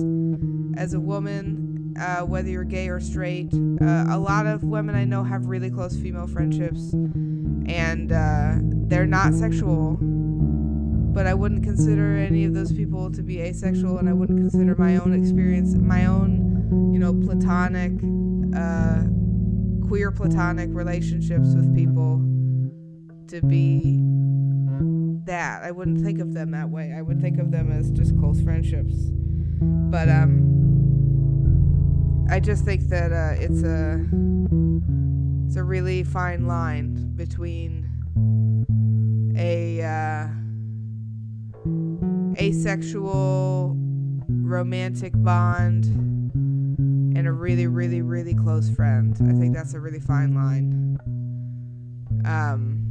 as 0.78 0.94
a 0.94 1.00
woman 1.00 1.70
uh, 2.00 2.22
whether 2.22 2.50
you're 2.50 2.64
gay 2.64 2.88
or 2.88 3.00
straight. 3.00 3.54
Uh, 3.54 4.06
a 4.10 4.18
lot 4.18 4.46
of 4.46 4.64
women 4.64 4.96
i 4.96 5.04
know 5.04 5.24
have 5.24 5.46
really 5.46 5.70
close 5.70 5.96
female 5.98 6.28
friendships 6.28 6.94
and 6.94 8.12
uh, 8.12 8.56
they're 8.88 9.06
not 9.06 9.34
sexual 9.34 9.98
but 10.02 11.26
i 11.26 11.34
wouldn't 11.34 11.64
consider 11.64 12.18
any 12.18 12.46
of 12.46 12.54
those 12.54 12.72
people 12.72 13.12
to 13.12 13.22
be 13.22 13.40
asexual 13.40 13.98
and 13.98 14.10
i 14.10 14.14
wouldn't 14.14 14.40
consider 14.40 14.76
my 14.76 14.98
own 14.98 15.14
experience 15.14 15.74
my 15.76 16.06
own 16.06 16.92
you 16.94 17.00
know 17.00 17.14
platonic 17.26 17.92
uh, 18.56 19.04
queer 19.88 20.12
platonic 20.12 20.70
relationships 20.72 21.56
with 21.56 21.74
people 21.76 22.18
to 23.28 23.42
be 23.48 24.00
that. 25.26 25.64
I 25.64 25.72
wouldn't 25.72 26.04
think 26.04 26.20
of 26.20 26.34
them 26.34 26.52
that 26.52 26.70
way. 26.70 26.94
I 26.96 27.02
would 27.02 27.22
think 27.22 27.40
of 27.40 27.52
them 27.52 27.72
as 27.72 27.92
just 27.92 28.18
close 28.20 28.42
friendships. 28.42 28.94
But 29.62 30.10
um 30.10 30.50
I 32.32 32.40
just 32.40 32.64
think 32.64 32.90
that 32.90 33.12
uh, 33.12 33.34
it's 33.40 33.64
a 33.64 34.06
it's 35.48 35.56
a 35.56 35.64
really 35.64 36.04
fine 36.04 36.46
line 36.46 37.14
between 37.16 37.90
a 39.36 39.82
uh, 39.82 40.28
asexual 42.40 43.76
romantic 44.28 45.14
bond 45.16 45.86
and 47.18 47.28
a 47.28 47.32
really, 47.32 47.66
really, 47.66 48.04
really 48.04 48.36
close 48.36 48.70
friend. 48.70 49.18
I 49.22 49.34
think 49.40 49.56
that's 49.56 49.74
a 49.74 49.80
really 49.80 50.00
fine 50.00 50.36
line. 50.36 51.00
Um, 52.26 52.86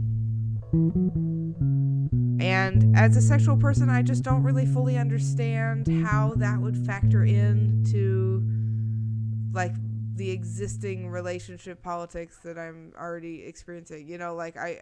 and 2.40 2.96
as 2.96 3.16
a 3.16 3.20
sexual 3.20 3.56
person, 3.56 3.88
I 3.88 4.02
just 4.02 4.22
don't 4.22 4.42
really 4.42 4.66
fully 4.66 4.96
understand 4.96 5.88
how 6.06 6.34
that 6.36 6.60
would 6.60 6.76
factor 6.76 7.24
in 7.24 7.84
to 7.90 8.44
like 9.52 9.74
the 10.14 10.30
existing 10.30 11.08
relationship 11.08 11.82
politics 11.82 12.38
that 12.44 12.58
I'm 12.58 12.92
already 12.98 13.42
experiencing. 13.44 14.08
You 14.08 14.18
know, 14.18 14.34
like 14.34 14.56
I 14.56 14.80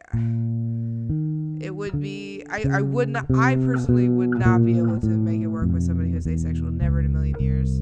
it 1.64 1.74
would 1.74 2.00
be 2.00 2.44
I, 2.50 2.64
I 2.70 2.82
would 2.82 3.08
not 3.08 3.26
I 3.34 3.56
personally 3.56 4.08
would 4.08 4.30
not 4.30 4.64
be 4.64 4.78
able 4.78 5.00
to 5.00 5.08
make 5.08 5.40
it 5.40 5.46
work 5.46 5.68
with 5.70 5.82
somebody 5.82 6.10
who's 6.10 6.26
asexual, 6.26 6.70
never 6.72 7.00
in 7.00 7.06
a 7.06 7.08
million 7.08 7.40
years. 7.40 7.80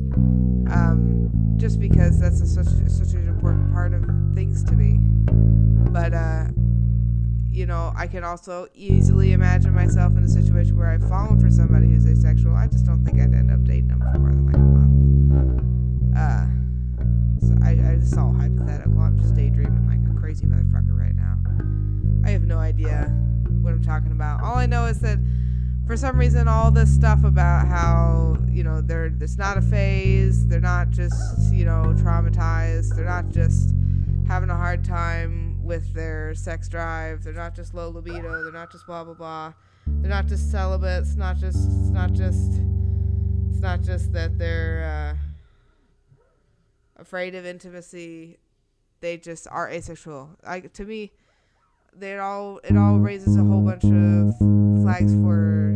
Um, 0.73 1.31
just 1.57 1.81
because 1.81 2.21
that's 2.21 2.40
a, 2.40 2.47
such 2.47 2.66
such 2.66 3.14
an 3.14 3.28
important 3.28 3.73
part 3.73 3.93
of 3.93 4.04
things 4.35 4.62
to 4.64 4.73
me. 4.73 4.99
But 5.90 6.14
uh 6.14 6.47
you 7.54 7.66
know, 7.66 7.92
I 7.96 8.08
can 8.08 8.25
also 8.25 8.66
easily 8.75 9.32
imagine 9.32 9.73
myself 9.73 10.16
in 10.16 10.25
a 10.25 10.28
situation 10.28 10.76
where 10.76 10.88
I've 10.88 11.08
fallen 11.08 11.38
for 11.40 11.49
somebody 11.50 11.87
who's 11.87 12.04
asexual. 12.04 12.56
I 12.56 12.66
just 12.66 12.84
don't 12.84 13.04
think 13.04 13.20
I'd 13.20 13.32
end 13.32 13.52
up 13.52 13.62
dating 13.62 13.88
them 13.88 14.00
for 14.00 14.18
more 14.18 14.30
than 14.30 14.46
like 14.46 14.56
a 14.56 14.58
month. 14.58 16.16
Uh, 16.18 16.46
so 17.46 17.54
I, 17.64 17.92
I, 17.92 17.96
just 17.96 18.18
all 18.18 18.32
hypothetical. 18.32 18.99
I'm 18.99 19.20
just 19.20 19.37
daydreaming 19.37 19.87
like 19.87 20.00
a 20.11 20.20
crazy 20.20 20.46
motherfucker 20.46 20.99
right 20.99 21.14
now. 21.14 21.38
I 22.26 22.30
have 22.32 22.42
no 22.42 22.58
idea 22.58 23.04
what 23.62 23.73
I'm 23.73 23.84
talking 23.84 24.11
about. 24.11 24.42
All 24.42 24.56
I 24.56 24.66
know 24.66 24.87
is 24.87 24.99
that 25.00 25.18
for 25.87 25.96
some 25.96 26.18
reason, 26.18 26.49
all 26.49 26.73
this 26.73 26.92
stuff 26.92 27.23
about 27.23 27.68
how 27.68 28.37
you 28.49 28.64
know 28.64 28.80
they're 28.80 29.12
it's 29.20 29.37
not 29.38 29.58
a 29.58 29.62
phase. 29.62 30.49
They're 30.49 30.58
not 30.58 30.90
just 30.90 31.52
you 31.52 31.64
know 31.64 31.94
traumatized. 31.99 32.96
They're 32.96 33.04
not 33.04 33.30
just 33.30 33.75
having 34.26 34.50
a 34.50 34.56
hard 34.56 34.84
time 34.84 35.53
with 35.64 35.94
their 35.94 36.35
sex 36.35 36.68
drive. 36.68 37.25
They're 37.25 37.33
not 37.33 37.54
just 37.54 37.75
low 37.75 37.88
libido. 37.88 38.42
They're 38.42 38.52
not 38.52 38.71
just 38.71 38.87
blah 38.87 39.04
blah 39.04 39.14
blah. 39.14 39.52
They're 39.87 40.11
not 40.11 40.26
just 40.26 40.50
celibate. 40.50 41.02
It's 41.02 41.16
not 41.16 41.37
just. 41.37 41.56
It's 41.56 41.90
not 41.90 42.12
just. 42.12 42.61
It's 43.50 43.61
not 43.61 43.83
just 43.83 44.12
that 44.12 44.38
they're 44.38 45.16
uh, 45.16 47.00
afraid 47.00 47.35
of 47.35 47.47
intimacy. 47.47 48.38
They 49.00 49.16
just 49.16 49.47
are 49.50 49.68
asexual. 49.68 50.30
Like 50.44 50.73
to 50.75 50.85
me, 50.85 51.12
they 51.97 52.18
all 52.18 52.61
it 52.64 52.76
all 52.76 52.99
raises 52.99 53.37
a 53.37 53.44
whole 53.44 53.62
bunch 53.62 53.85
of 53.85 54.37
flags 54.83 55.14
for 55.14 55.75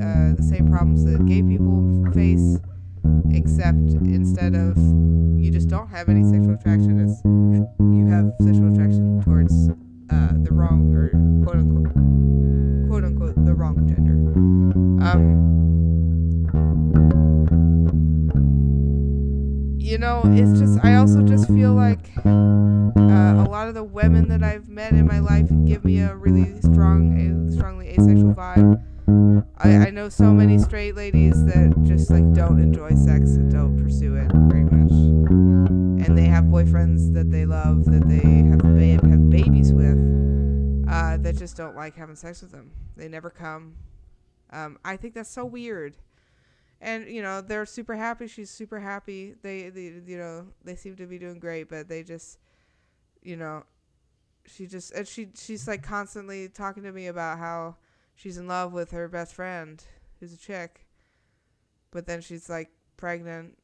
uh, 0.00 0.34
the 0.36 0.42
same 0.42 0.70
problems 0.70 1.04
that 1.04 1.24
gay 1.26 1.42
people 1.42 2.04
face, 2.12 2.58
except 3.30 3.92
instead 4.06 4.54
of 4.54 4.76
you 5.38 5.50
just 5.50 5.68
don't 5.68 5.88
have 5.88 6.08
any 6.08 6.22
sexual 6.22 6.54
attraction, 6.54 7.00
it's 7.00 7.22
you 7.24 8.06
have 8.06 8.32
sexual 8.40 8.72
attraction 8.72 9.22
towards 9.22 9.70
uh, 10.10 10.32
the 10.42 10.52
wrong 10.52 10.94
or 10.94 11.08
quote 11.44 11.56
unquote 11.56 12.88
quote 12.88 13.04
unquote 13.04 13.44
the 13.44 13.54
wrong 13.54 13.86
gender. 13.88 14.12
Um, 15.04 15.52
you 19.78 19.98
know, 19.98 20.22
it's 20.26 20.58
just 20.58 20.84
I 20.84 20.94
also 20.96 21.22
just 21.22 21.48
feel 21.48 21.74
like 21.74 21.98
uh, 22.24 22.28
a 22.28 23.48
lot 23.50 23.68
of 23.68 23.74
the 23.74 23.84
women 23.84 24.28
that 24.28 24.42
I've 24.42 24.68
met 24.68 24.92
in 24.92 25.06
my 25.06 25.18
life 25.18 25.48
give 25.66 25.84
me 25.84 26.00
a 26.00 26.14
really 26.14 26.60
strong, 26.60 27.18
a 27.18 27.52
strongly 27.52 27.88
asexual 27.88 28.34
vibe. 28.34 28.82
I, 29.58 29.86
I 29.86 29.90
know 29.90 30.08
so 30.08 30.32
many 30.32 30.58
straight 30.58 30.94
ladies 30.94 31.44
that 31.46 31.74
just 31.84 32.10
like 32.10 32.32
don't 32.32 32.60
enjoy 32.60 32.90
sex 32.90 33.30
and 33.30 33.50
don't 33.50 33.76
pursue 33.82 34.16
it 34.16 34.30
very 34.32 34.64
much, 34.64 34.92
and 36.06 36.16
they 36.16 36.24
have 36.24 36.44
boyfriends 36.44 37.12
that 37.14 37.30
they 37.30 37.46
love 37.46 37.84
that 37.86 38.08
they 38.08 38.20
have 38.20 38.58
ba- 38.58 39.08
have 39.08 39.30
babies 39.30 39.72
with, 39.72 39.98
uh, 40.88 41.16
that 41.18 41.36
just 41.36 41.56
don't 41.56 41.76
like 41.76 41.96
having 41.96 42.16
sex 42.16 42.42
with 42.42 42.52
them. 42.52 42.70
They 42.96 43.08
never 43.08 43.30
come. 43.30 43.76
Um, 44.50 44.78
I 44.84 44.96
think 44.96 45.14
that's 45.14 45.30
so 45.30 45.44
weird 45.44 45.96
and 46.82 47.08
you 47.08 47.22
know 47.22 47.40
they're 47.40 47.64
super 47.64 47.94
happy 47.94 48.26
she's 48.26 48.50
super 48.50 48.80
happy 48.80 49.34
they, 49.42 49.70
they 49.70 49.84
you 50.04 50.18
know 50.18 50.46
they 50.64 50.74
seem 50.74 50.96
to 50.96 51.06
be 51.06 51.16
doing 51.16 51.38
great 51.38 51.68
but 51.68 51.88
they 51.88 52.02
just 52.02 52.38
you 53.22 53.36
know 53.36 53.62
she 54.44 54.66
just 54.66 54.92
and 54.92 55.06
she 55.06 55.28
she's 55.34 55.68
like 55.68 55.82
constantly 55.82 56.48
talking 56.48 56.82
to 56.82 56.92
me 56.92 57.06
about 57.06 57.38
how 57.38 57.76
she's 58.14 58.38
in 58.38 58.46
love 58.46 58.72
with 58.72 58.90
her 58.90 59.08
best 59.08 59.34
friend 59.34 59.84
who's 60.20 60.32
a 60.32 60.38
chick 60.38 60.86
but 61.90 62.06
then 62.06 62.20
she's 62.20 62.48
like 62.48 62.70
pregnant 62.96 63.58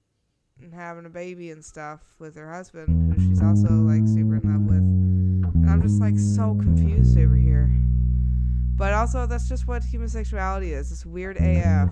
and 0.60 0.74
having 0.74 1.06
a 1.06 1.10
baby 1.10 1.50
and 1.50 1.64
stuff 1.64 2.00
with 2.18 2.34
her 2.34 2.52
husband 2.52 3.14
who 3.14 3.28
she's 3.28 3.42
also 3.42 3.68
like 3.68 4.06
super 4.06 4.36
in 4.36 4.42
love 4.44 4.62
with 4.62 5.62
and 5.62 5.70
i'm 5.70 5.82
just 5.82 6.00
like 6.00 6.18
so 6.18 6.56
confused 6.60 7.16
over 7.18 7.36
here 7.36 7.70
but 8.76 8.92
also 8.92 9.26
that's 9.26 9.48
just 9.48 9.66
what 9.66 9.82
human 9.84 10.08
sexuality 10.08 10.72
is 10.72 10.90
it's 10.90 11.06
weird 11.06 11.36
af 11.36 11.90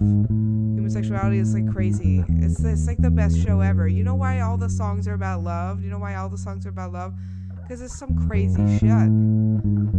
human 0.86 1.02
sexuality 1.02 1.38
is 1.38 1.52
like 1.52 1.68
crazy. 1.72 2.24
It's 2.28 2.62
it's 2.62 2.86
like 2.86 2.98
the 2.98 3.10
best 3.10 3.44
show 3.44 3.60
ever. 3.60 3.88
You 3.88 4.04
know 4.04 4.14
why 4.14 4.40
all 4.40 4.56
the 4.56 4.68
songs 4.68 5.08
are 5.08 5.14
about 5.14 5.42
love? 5.42 5.82
You 5.82 5.90
know 5.90 5.98
why 5.98 6.14
all 6.14 6.28
the 6.28 6.38
songs 6.38 6.64
are 6.64 6.68
about 6.68 6.92
love? 6.92 7.12
Because 7.62 7.82
it's 7.82 7.98
some 7.98 8.28
crazy 8.28 8.62
shit. 8.78 9.10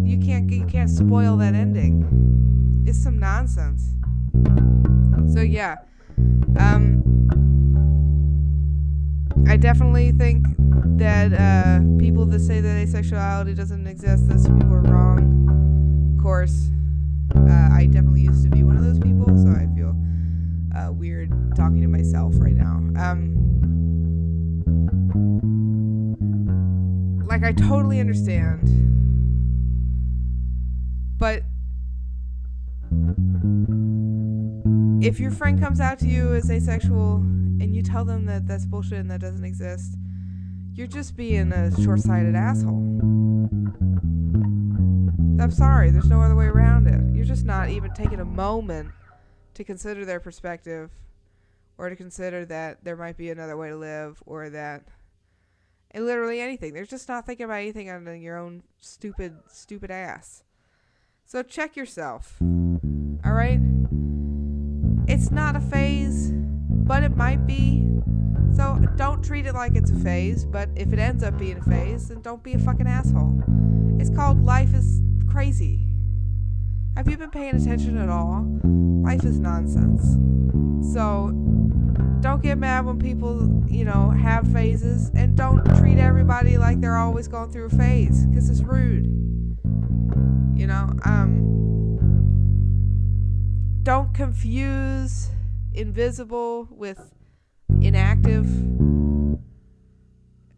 You 0.07 0.17
can't 0.23 0.49
you 0.49 0.65
can't 0.65 0.89
spoil 0.89 1.35
that 1.37 1.55
ending. 1.55 2.36
It's 2.87 3.03
some 3.03 3.19
nonsense. 3.19 3.93
So 5.33 5.41
yeah, 5.41 5.75
um, 6.57 7.03
I 9.45 9.57
definitely 9.57 10.13
think 10.13 10.45
that 10.97 11.33
uh, 11.33 11.81
people 11.99 12.25
that 12.27 12.39
say 12.39 12.61
that 12.61 12.87
asexuality 12.87 13.57
doesn't 13.57 13.85
exist, 13.87 14.29
those 14.29 14.47
people 14.47 14.73
are 14.73 14.83
wrong. 14.83 16.15
Of 16.17 16.23
course, 16.23 16.71
uh, 17.35 17.69
I 17.73 17.87
definitely 17.91 18.21
used 18.21 18.45
to 18.45 18.49
be 18.49 18.63
one 18.63 18.77
of 18.77 18.83
those 18.83 18.99
people, 18.99 19.27
so 19.37 19.49
I 19.49 19.67
feel 19.75 19.93
uh, 20.73 20.93
weird 20.93 21.29
talking 21.57 21.81
to 21.81 21.89
myself 21.89 22.35
right 22.37 22.55
now. 22.55 22.77
Um, 22.95 23.35
like, 27.27 27.43
I 27.43 27.51
totally 27.51 27.99
understand. 27.99 28.61
But 31.17 31.43
if 35.01 35.19
your 35.19 35.31
friend 35.31 35.59
comes 35.59 35.79
out 35.79 35.99
to 35.99 36.07
you 36.07 36.33
as 36.33 36.49
asexual 36.49 37.15
and 37.15 37.75
you 37.75 37.81
tell 37.81 38.03
them 38.03 38.25
that 38.25 38.47
that's 38.47 38.65
bullshit 38.65 38.99
and 38.99 39.09
that 39.11 39.21
doesn't 39.21 39.45
exist, 39.45 39.95
you're 40.73 40.87
just 40.87 41.15
being 41.15 41.51
a 41.51 41.75
short 41.81 41.99
sighted 41.99 42.35
asshole. 42.35 42.83
I'm 45.39 45.51
sorry, 45.51 45.91
there's 45.91 46.09
no 46.09 46.21
other 46.21 46.35
way 46.35 46.45
around 46.45 46.87
it. 46.87 47.15
You're 47.15 47.25
just 47.25 47.45
not 47.45 47.69
even 47.69 47.93
taking 47.93 48.19
a 48.19 48.25
moment 48.25 48.91
to 49.53 49.63
consider 49.63 50.03
their 50.03 50.19
perspective 50.19 50.91
or 51.77 51.89
to 51.89 51.95
consider 51.95 52.45
that 52.45 52.83
there 52.83 52.95
might 52.95 53.17
be 53.17 53.29
another 53.29 53.55
way 53.55 53.69
to 53.69 53.75
live 53.75 54.21
or 54.25 54.49
that 54.49 54.83
and 55.91 56.05
literally 56.05 56.41
anything. 56.41 56.73
They're 56.73 56.85
just 56.85 57.07
not 57.07 57.25
thinking 57.25 57.45
about 57.45 57.55
anything 57.59 57.89
other 57.89 58.03
than 58.03 58.21
your 58.21 58.37
own 58.37 58.63
stupid, 58.79 59.37
stupid 59.47 59.89
ass. 59.89 60.43
So 61.29 61.43
check 61.43 61.75
yourself. 61.75 62.37
All 62.41 63.33
right? 63.33 63.59
It's 65.09 65.29
not 65.29 65.57
a 65.57 65.59
phase, 65.59 66.31
but 66.31 67.03
it 67.03 67.17
might 67.17 67.45
be. 67.45 67.85
So 68.55 68.79
don't 68.95 69.21
treat 69.21 69.45
it 69.45 69.53
like 69.53 69.75
it's 69.75 69.91
a 69.91 69.95
phase, 69.95 70.45
but 70.45 70.69
if 70.77 70.93
it 70.93 70.99
ends 70.99 71.25
up 71.25 71.37
being 71.37 71.57
a 71.57 71.61
phase, 71.63 72.07
then 72.07 72.21
don't 72.21 72.41
be 72.41 72.53
a 72.53 72.59
fucking 72.59 72.87
asshole. 72.87 73.43
It's 73.99 74.09
called 74.09 74.45
life 74.45 74.73
is 74.73 75.01
crazy. 75.29 75.85
Have 76.95 77.09
you 77.09 77.17
been 77.17 77.29
paying 77.29 77.57
attention 77.57 77.97
at 77.97 78.07
all? 78.07 78.45
Life 79.03 79.25
is 79.25 79.37
nonsense. 79.37 80.03
So 80.93 81.31
don't 82.21 82.41
get 82.41 82.57
mad 82.57 82.85
when 82.85 82.99
people, 82.99 83.65
you 83.67 83.83
know, 83.83 84.11
have 84.11 84.49
phases 84.53 85.11
and 85.13 85.35
don't 85.35 85.61
treat 85.77 85.97
everybody 85.97 86.57
like 86.57 86.79
they're 86.79 86.95
always 86.95 87.27
going 87.27 87.51
through 87.51 87.65
a 87.65 87.69
phase 87.69 88.25
cuz 88.33 88.49
it's 88.49 88.61
rude. 88.61 89.17
You 90.57 90.65
know, 90.67 90.91
um 91.05 91.43
don't 93.83 94.13
confuse 94.13 95.29
invisible 95.73 96.67
with 96.71 96.99
inactive. 97.79 98.47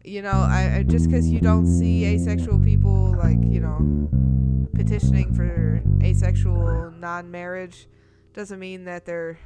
You 0.02 0.22
know, 0.22 0.30
I, 0.30 0.78
I 0.78 0.82
just 0.82 1.10
cuz 1.10 1.28
you 1.28 1.40
don't 1.40 1.66
see 1.66 2.04
asexual 2.06 2.58
people 2.60 3.14
like, 3.16 3.38
you 3.44 3.60
know, 3.60 4.08
petitioning 4.74 5.34
for 5.34 5.82
asexual 6.02 6.92
non-marriage 6.92 7.86
doesn't 8.32 8.58
mean 8.58 8.84
that 8.84 9.04
they're 9.04 9.38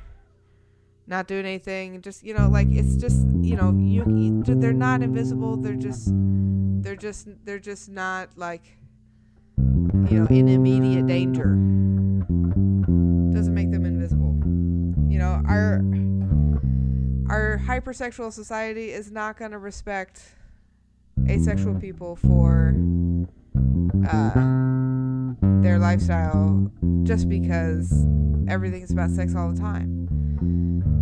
not 1.07 1.27
doing 1.27 1.45
anything 1.45 2.01
just 2.01 2.23
you 2.23 2.33
know 2.33 2.49
like 2.49 2.69
it's 2.71 2.97
just 2.97 3.27
you 3.43 3.57
know 3.57 3.77
you, 3.79 4.43
they're 4.47 4.73
not 4.73 5.03
invisible 5.03 5.57
they're 5.57 5.75
just 5.75 6.11
they're 6.83 6.97
just 6.97 7.29
they're 7.45 7.59
just 7.59 7.91
not 7.91 8.39
like 8.39 8.79
in 10.31 10.49
immediate 10.49 11.07
danger 11.07 11.57
doesn't 13.35 13.55
make 13.55 13.71
them 13.71 13.85
invisible 13.85 14.35
you 15.11 15.19
know 15.19 15.43
our 15.47 15.83
our 17.29 17.61
hypersexual 17.67 18.33
society 18.33 18.91
is 18.91 19.11
not 19.11 19.39
going 19.39 19.51
to 19.51 19.59
respect 19.59 20.35
asexual 21.29 21.75
people 21.81 22.17
for 22.17 22.75
uh 24.09 24.55
their 25.63 25.79
lifestyle 25.79 26.71
just 27.05 27.29
because 27.29 28.07
everything's 28.49 28.91
about 28.93 29.11
sex 29.11 29.35
all 29.35 29.51
the 29.51 29.59
time. 29.59 30.09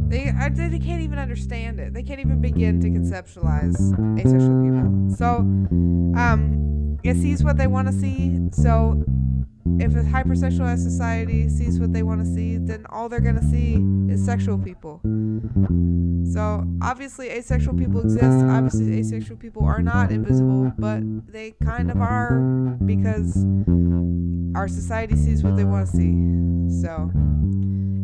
They, 0.08 0.30
they 0.30 0.78
can't 0.78 1.02
even 1.02 1.18
understand 1.18 1.80
it. 1.80 1.94
They 1.94 2.02
can't 2.02 2.20
even 2.20 2.40
begin 2.40 2.80
to 2.80 2.88
conceptualize 2.88 3.76
asexual 4.20 4.62
people. 4.62 5.16
So, 5.16 5.38
um, 6.20 6.58
it 7.04 7.16
sees 7.16 7.42
what 7.42 7.56
they 7.56 7.66
want 7.66 7.88
to 7.88 7.92
see. 7.92 8.38
So, 8.52 9.04
if 9.78 9.94
a 9.94 10.02
hypersexualized 10.02 10.82
society 10.82 11.48
sees 11.48 11.80
what 11.80 11.92
they 11.92 12.02
want 12.02 12.24
to 12.24 12.26
see, 12.26 12.58
then 12.58 12.86
all 12.90 13.08
they're 13.08 13.20
going 13.20 13.36
to 13.36 13.44
see 13.44 13.76
is 14.12 14.24
sexual 14.24 14.58
people. 14.58 15.00
So, 16.32 16.64
obviously, 16.80 17.30
asexual 17.30 17.74
people 17.74 18.00
exist. 18.00 18.24
Obviously, 18.24 18.98
asexual 18.98 19.36
people 19.36 19.64
are 19.64 19.82
not 19.82 20.10
invisible, 20.10 20.72
but 20.78 21.02
they 21.30 21.52
kind 21.62 21.90
of 21.90 22.00
are 22.00 22.38
because 22.86 23.44
our 24.54 24.68
society 24.68 25.16
sees 25.16 25.42
what 25.42 25.56
they 25.56 25.64
want 25.64 25.86
to 25.88 25.92
see. 25.96 26.82
So, 26.82 27.10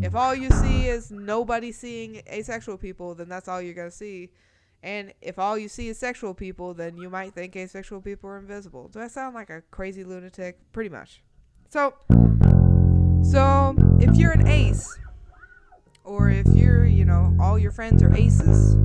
if 0.02 0.14
all 0.14 0.34
you 0.34 0.50
see 0.50 0.86
is 0.86 1.10
nobody 1.10 1.72
seeing 1.72 2.22
asexual 2.28 2.78
people, 2.78 3.14
then 3.14 3.28
that's 3.28 3.48
all 3.48 3.60
you're 3.60 3.74
going 3.74 3.90
to 3.90 3.96
see. 3.96 4.30
And 4.82 5.12
if 5.20 5.38
all 5.38 5.58
you 5.58 5.68
see 5.68 5.88
is 5.88 5.98
sexual 5.98 6.34
people, 6.34 6.72
then 6.72 6.96
you 6.96 7.10
might 7.10 7.34
think 7.34 7.56
asexual 7.56 8.00
people 8.00 8.30
are 8.30 8.38
invisible. 8.38 8.88
Do 8.88 9.00
I 9.00 9.08
sound 9.08 9.34
like 9.34 9.50
a 9.50 9.62
crazy 9.70 10.04
lunatic? 10.04 10.58
Pretty 10.72 10.88
much. 10.90 11.22
So, 11.68 11.94
so 13.22 13.76
if 14.00 14.16
you're 14.16 14.32
an 14.32 14.46
ace, 14.46 14.88
or 16.04 16.30
if 16.30 16.46
you're, 16.54 16.86
you 16.86 17.04
know, 17.04 17.36
all 17.40 17.58
your 17.58 17.72
friends 17.72 18.02
are 18.02 18.14
aces, 18.14 18.76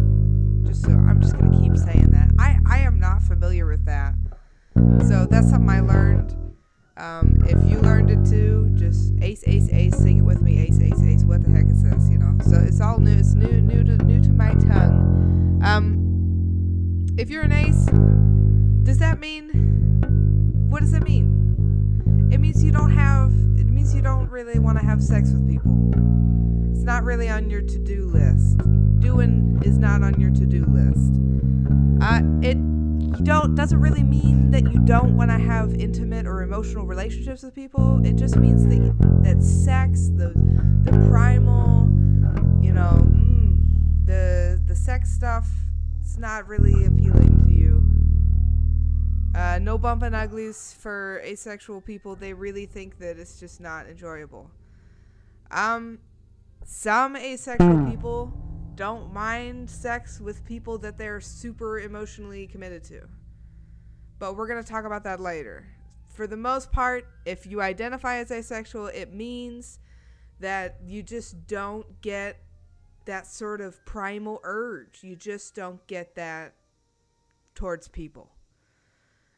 just 0.66 0.84
so 0.84 0.92
I'm 0.92 1.22
just 1.22 1.38
gonna 1.38 1.58
keep 1.62 1.78
saying 1.78 2.10
that. 2.10 2.32
I 2.40 2.58
I 2.70 2.80
am 2.80 3.00
not 3.00 3.22
familiar 3.22 3.66
with 3.66 3.86
that. 3.86 4.16
So 5.08 5.28
that's 5.30 5.50
something 5.50 5.70
I 5.70 5.80
learned. 5.80 6.36
Um, 6.96 7.38
if 7.48 7.58
you 7.68 7.80
learned 7.80 8.12
it 8.12 8.24
too, 8.30 8.70
just 8.76 9.14
ace, 9.20 9.44
ace, 9.48 9.68
ace, 9.72 9.98
sing 9.98 10.20
it 10.20 10.22
with 10.22 10.44
me, 10.44 10.60
ace, 10.60 10.80
ace, 10.80 11.04
ace. 11.04 11.24
What 11.24 11.44
the 11.44 11.50
heck 11.50 11.66
is 11.66 11.82
this? 11.82 12.08
You 12.10 12.20
know. 12.20 12.38
So 12.46 12.58
it's 12.60 12.80
all 12.80 13.00
new. 13.00 13.18
It's 13.18 13.34
new, 13.34 13.62
new 13.62 13.84
to 13.84 13.98
new 14.04 14.22
to 14.22 14.30
my 14.30 14.52
tongue. 14.54 15.60
Um, 15.64 17.08
if 17.18 17.32
you're 17.32 17.42
an 17.42 17.52
ace, 17.52 17.86
does 18.84 19.00
that 19.00 19.20
mean? 19.20 19.50
What 20.70 20.82
does 20.82 20.92
that 20.92 21.04
mean? 21.04 22.30
It 22.32 22.38
means 22.40 22.64
you 22.64 22.72
don't 22.72 22.92
have. 22.92 23.32
It 23.58 23.66
means 23.66 23.96
you 23.96 24.04
don't 24.04 24.30
really 24.30 24.60
want 24.60 24.78
to 24.78 24.86
have 24.86 25.02
sex 25.02 25.32
with 25.32 25.48
people. 25.50 25.92
It's 26.74 26.84
not 26.84 27.04
really 27.04 27.28
on 27.28 27.50
your 27.50 27.62
to-do 27.62 28.06
list. 28.06 28.60
Doing 29.00 29.60
is 29.66 29.80
not 29.80 30.04
on 30.04 30.20
your 30.20 30.30
to-do 30.30 30.66
list. 30.66 31.20
Uh, 32.02 32.22
it 32.48 32.58
you 33.18 33.24
don't 33.24 33.56
doesn't 33.56 33.80
really 33.80 34.04
mean 34.04 34.52
that 34.52 34.64
you 34.72 34.80
don't 34.80 35.16
want 35.16 35.30
to 35.32 35.38
have 35.38 35.74
intimate 35.76 36.26
or 36.26 36.42
emotional 36.42 36.86
relationships 36.86 37.44
with 37.44 37.54
people. 37.54 38.04
It 38.06 38.16
just 38.16 38.36
means 38.38 38.66
that 38.68 39.24
that 39.24 39.44
sex, 39.44 40.10
the 40.10 40.34
the 40.84 40.92
primal, 41.10 41.90
you 42.62 42.74
know, 42.74 42.98
mm, 43.02 44.06
the 44.06 44.62
the 44.66 44.76
sex 44.76 45.12
stuff, 45.12 45.50
it's 46.02 46.18
not 46.18 46.48
really 46.48 46.86
appealing 46.86 47.46
to 47.46 47.54
you. 47.54 47.84
Uh, 49.36 49.60
no 49.60 49.78
bumping 49.78 50.14
uglies 50.14 50.76
for 50.80 51.22
asexual 51.24 51.82
people. 51.82 52.16
They 52.16 52.34
really 52.34 52.66
think 52.66 53.00
that 53.00 53.18
it's 53.18 53.40
just 53.40 53.60
not 53.60 53.88
enjoyable. 53.88 54.50
Um, 55.50 56.00
some 56.66 57.16
asexual 57.16 57.90
people 57.90 58.34
don't 58.76 59.14
mind 59.14 59.70
sex 59.70 60.20
with 60.20 60.46
people 60.46 60.78
that 60.80 60.98
they're 60.98 61.22
super 61.22 61.80
emotionally 61.80 62.48
committed 62.48 62.84
to. 62.86 63.02
But 64.20 64.36
we're 64.36 64.48
going 64.48 64.64
to 64.64 64.70
talk 64.70 64.86
about 64.86 65.04
that 65.04 65.20
later. 65.20 65.66
For 66.08 66.28
the 66.28 66.38
most 66.38 66.72
part, 66.72 67.08
if 67.26 67.46
you 67.46 67.62
identify 67.62 68.18
as 68.18 68.32
asexual, 68.32 68.88
it 68.88 69.14
means 69.14 69.80
that 70.40 70.78
you 70.86 71.04
just 71.04 71.48
don't 71.48 72.02
get 72.02 72.38
that 73.06 73.28
sort 73.28 73.62
of 73.62 73.84
primal 73.86 74.40
urge. 74.44 75.00
You 75.02 75.16
just 75.16 75.56
don't 75.56 75.86
get 75.88 76.16
that 76.16 76.54
towards 77.56 77.88
people. 77.88 78.30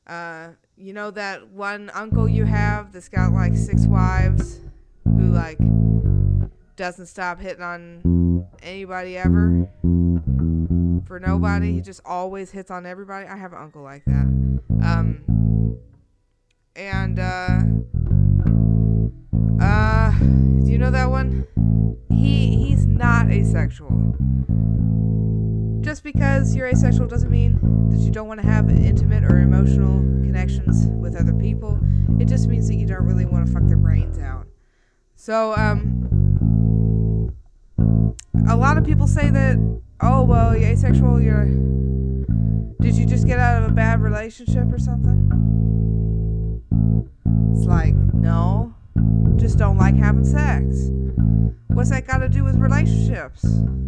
Uh, 0.07 0.49
you 0.77 0.93
know 0.93 1.09
that 1.09 1.47
one 1.49 1.89
uncle 1.91 2.29
you 2.29 2.45
have 2.45 2.91
that's 2.91 3.09
got 3.09 3.31
like 3.31 3.55
six 3.55 3.87
wives 3.87 4.59
who 5.03 5.31
like 5.31 5.57
doesn't 6.75 7.07
stop 7.07 7.39
hitting 7.39 7.63
on 7.63 8.14
anybody 8.63 9.17
ever 9.17 9.67
for 11.05 11.19
nobody. 11.19 11.73
He 11.73 11.81
just 11.81 12.01
always 12.05 12.51
hits 12.51 12.71
on 12.71 12.85
everybody. 12.85 13.27
I 13.27 13.37
have 13.37 13.53
an 13.53 13.59
uncle 13.59 13.81
like 13.81 14.03
that. 14.05 14.25
Um, 14.83 15.77
and 16.75 17.19
uh, 17.19 17.59
uh, 19.63 20.11
do 20.65 20.71
you 20.71 20.77
know 20.77 20.91
that 20.91 21.09
one? 21.09 21.47
He 22.09 22.57
he's 22.57 22.85
not 22.85 23.31
asexual. 23.31 24.15
Just 25.81 26.03
because 26.03 26.55
you're 26.55 26.67
asexual 26.67 27.07
doesn't 27.07 27.29
mean 27.29 27.59
that 27.91 27.99
you 27.99 28.11
don't 28.11 28.27
want 28.27 28.41
to 28.41 28.47
have 28.47 28.69
intimate 28.69 29.23
or 29.23 29.39
emotional 29.39 29.99
connections 30.23 30.87
with 30.87 31.15
other 31.15 31.33
people. 31.33 31.79
It 32.19 32.27
just 32.27 32.47
means 32.47 32.67
that 32.67 32.75
you 32.75 32.87
don't 32.87 33.05
really 33.05 33.25
want 33.25 33.45
to 33.45 33.53
fuck 33.53 33.67
their 33.67 33.77
brains 33.77 34.17
out. 34.17 34.47
So, 35.15 35.53
um, 35.55 36.04
a 38.49 38.55
lot 38.55 38.77
of 38.77 38.85
people 38.85 39.07
say 39.07 39.29
that, 39.29 39.57
oh, 40.01 40.23
well, 40.23 40.55
you're 40.55 40.69
asexual, 40.69 41.21
you're. 41.21 41.45
Did 42.81 42.95
you 42.95 43.05
just 43.05 43.25
get 43.25 43.39
out 43.39 43.63
of 43.63 43.71
a 43.71 43.73
bad 43.73 44.01
relationship 44.01 44.71
or 44.71 44.77
something? 44.77 45.31
It's 47.55 47.65
like, 47.65 47.95
no, 47.95 48.75
just 49.37 49.57
don't 49.57 49.77
like 49.77 49.95
having 49.95 50.23
sex. 50.23 50.91
What's 51.67 51.89
that 51.89 52.07
got 52.07 52.19
to 52.19 52.29
do 52.29 52.43
with 52.43 52.55
relationships? 52.55 53.45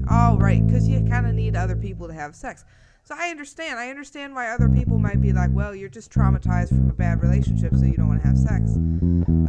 Oh, 0.09 0.37
right, 0.37 0.65
because 0.65 0.87
you 0.87 1.05
kind 1.09 1.27
of 1.27 1.33
need 1.33 1.55
other 1.55 1.75
people 1.75 2.07
to 2.07 2.13
have 2.13 2.35
sex. 2.35 2.65
So 3.03 3.15
I 3.17 3.29
understand. 3.29 3.79
I 3.79 3.89
understand 3.89 4.35
why 4.35 4.49
other 4.49 4.67
people 4.67 4.99
might 4.99 5.21
be 5.21 5.31
like, 5.31 5.49
well, 5.53 5.73
you're 5.73 5.87
just 5.87 6.11
traumatized 6.11 6.69
from 6.69 6.89
a 6.89 6.93
bad 6.93 7.21
relationship, 7.21 7.75
so 7.75 7.85
you 7.85 7.93
don't 7.93 8.09
want 8.09 8.21
to 8.21 8.27
have 8.27 8.37
sex. 8.37 8.75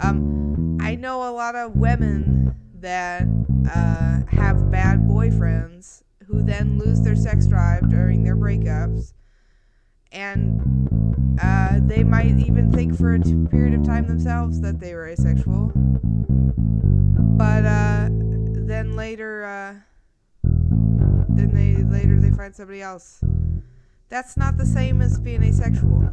Um, 0.02 0.78
I 0.80 0.94
know 0.94 1.28
a 1.28 1.32
lot 1.32 1.56
of 1.56 1.74
women 1.74 2.54
that 2.80 3.22
uh, 3.74 4.20
have 4.30 4.70
bad 4.70 5.00
boyfriends 5.00 6.02
who 6.26 6.42
then 6.42 6.78
lose 6.78 7.00
their 7.00 7.16
sex 7.16 7.46
drive 7.46 7.88
during 7.90 8.22
their 8.22 8.36
breakups. 8.36 9.12
And 10.12 11.38
uh, 11.42 11.78
they 11.82 12.04
might 12.04 12.38
even 12.38 12.70
think 12.72 12.96
for 12.96 13.14
a 13.14 13.20
period 13.20 13.74
of 13.74 13.84
time 13.84 14.06
themselves 14.06 14.60
that 14.60 14.80
they 14.80 14.94
were 14.94 15.08
asexual. 15.08 15.72
But 17.36 17.64
uh, 17.64 18.08
then 18.10 18.96
later, 18.96 19.44
uh, 19.44 19.74
then 21.28 21.50
they 21.52 21.82
later 21.84 22.20
they 22.20 22.30
find 22.30 22.54
somebody 22.54 22.82
else. 22.82 23.22
That's 24.08 24.38
not 24.38 24.56
the 24.56 24.64
same 24.64 25.02
as 25.02 25.20
being 25.20 25.42
asexual. 25.42 26.08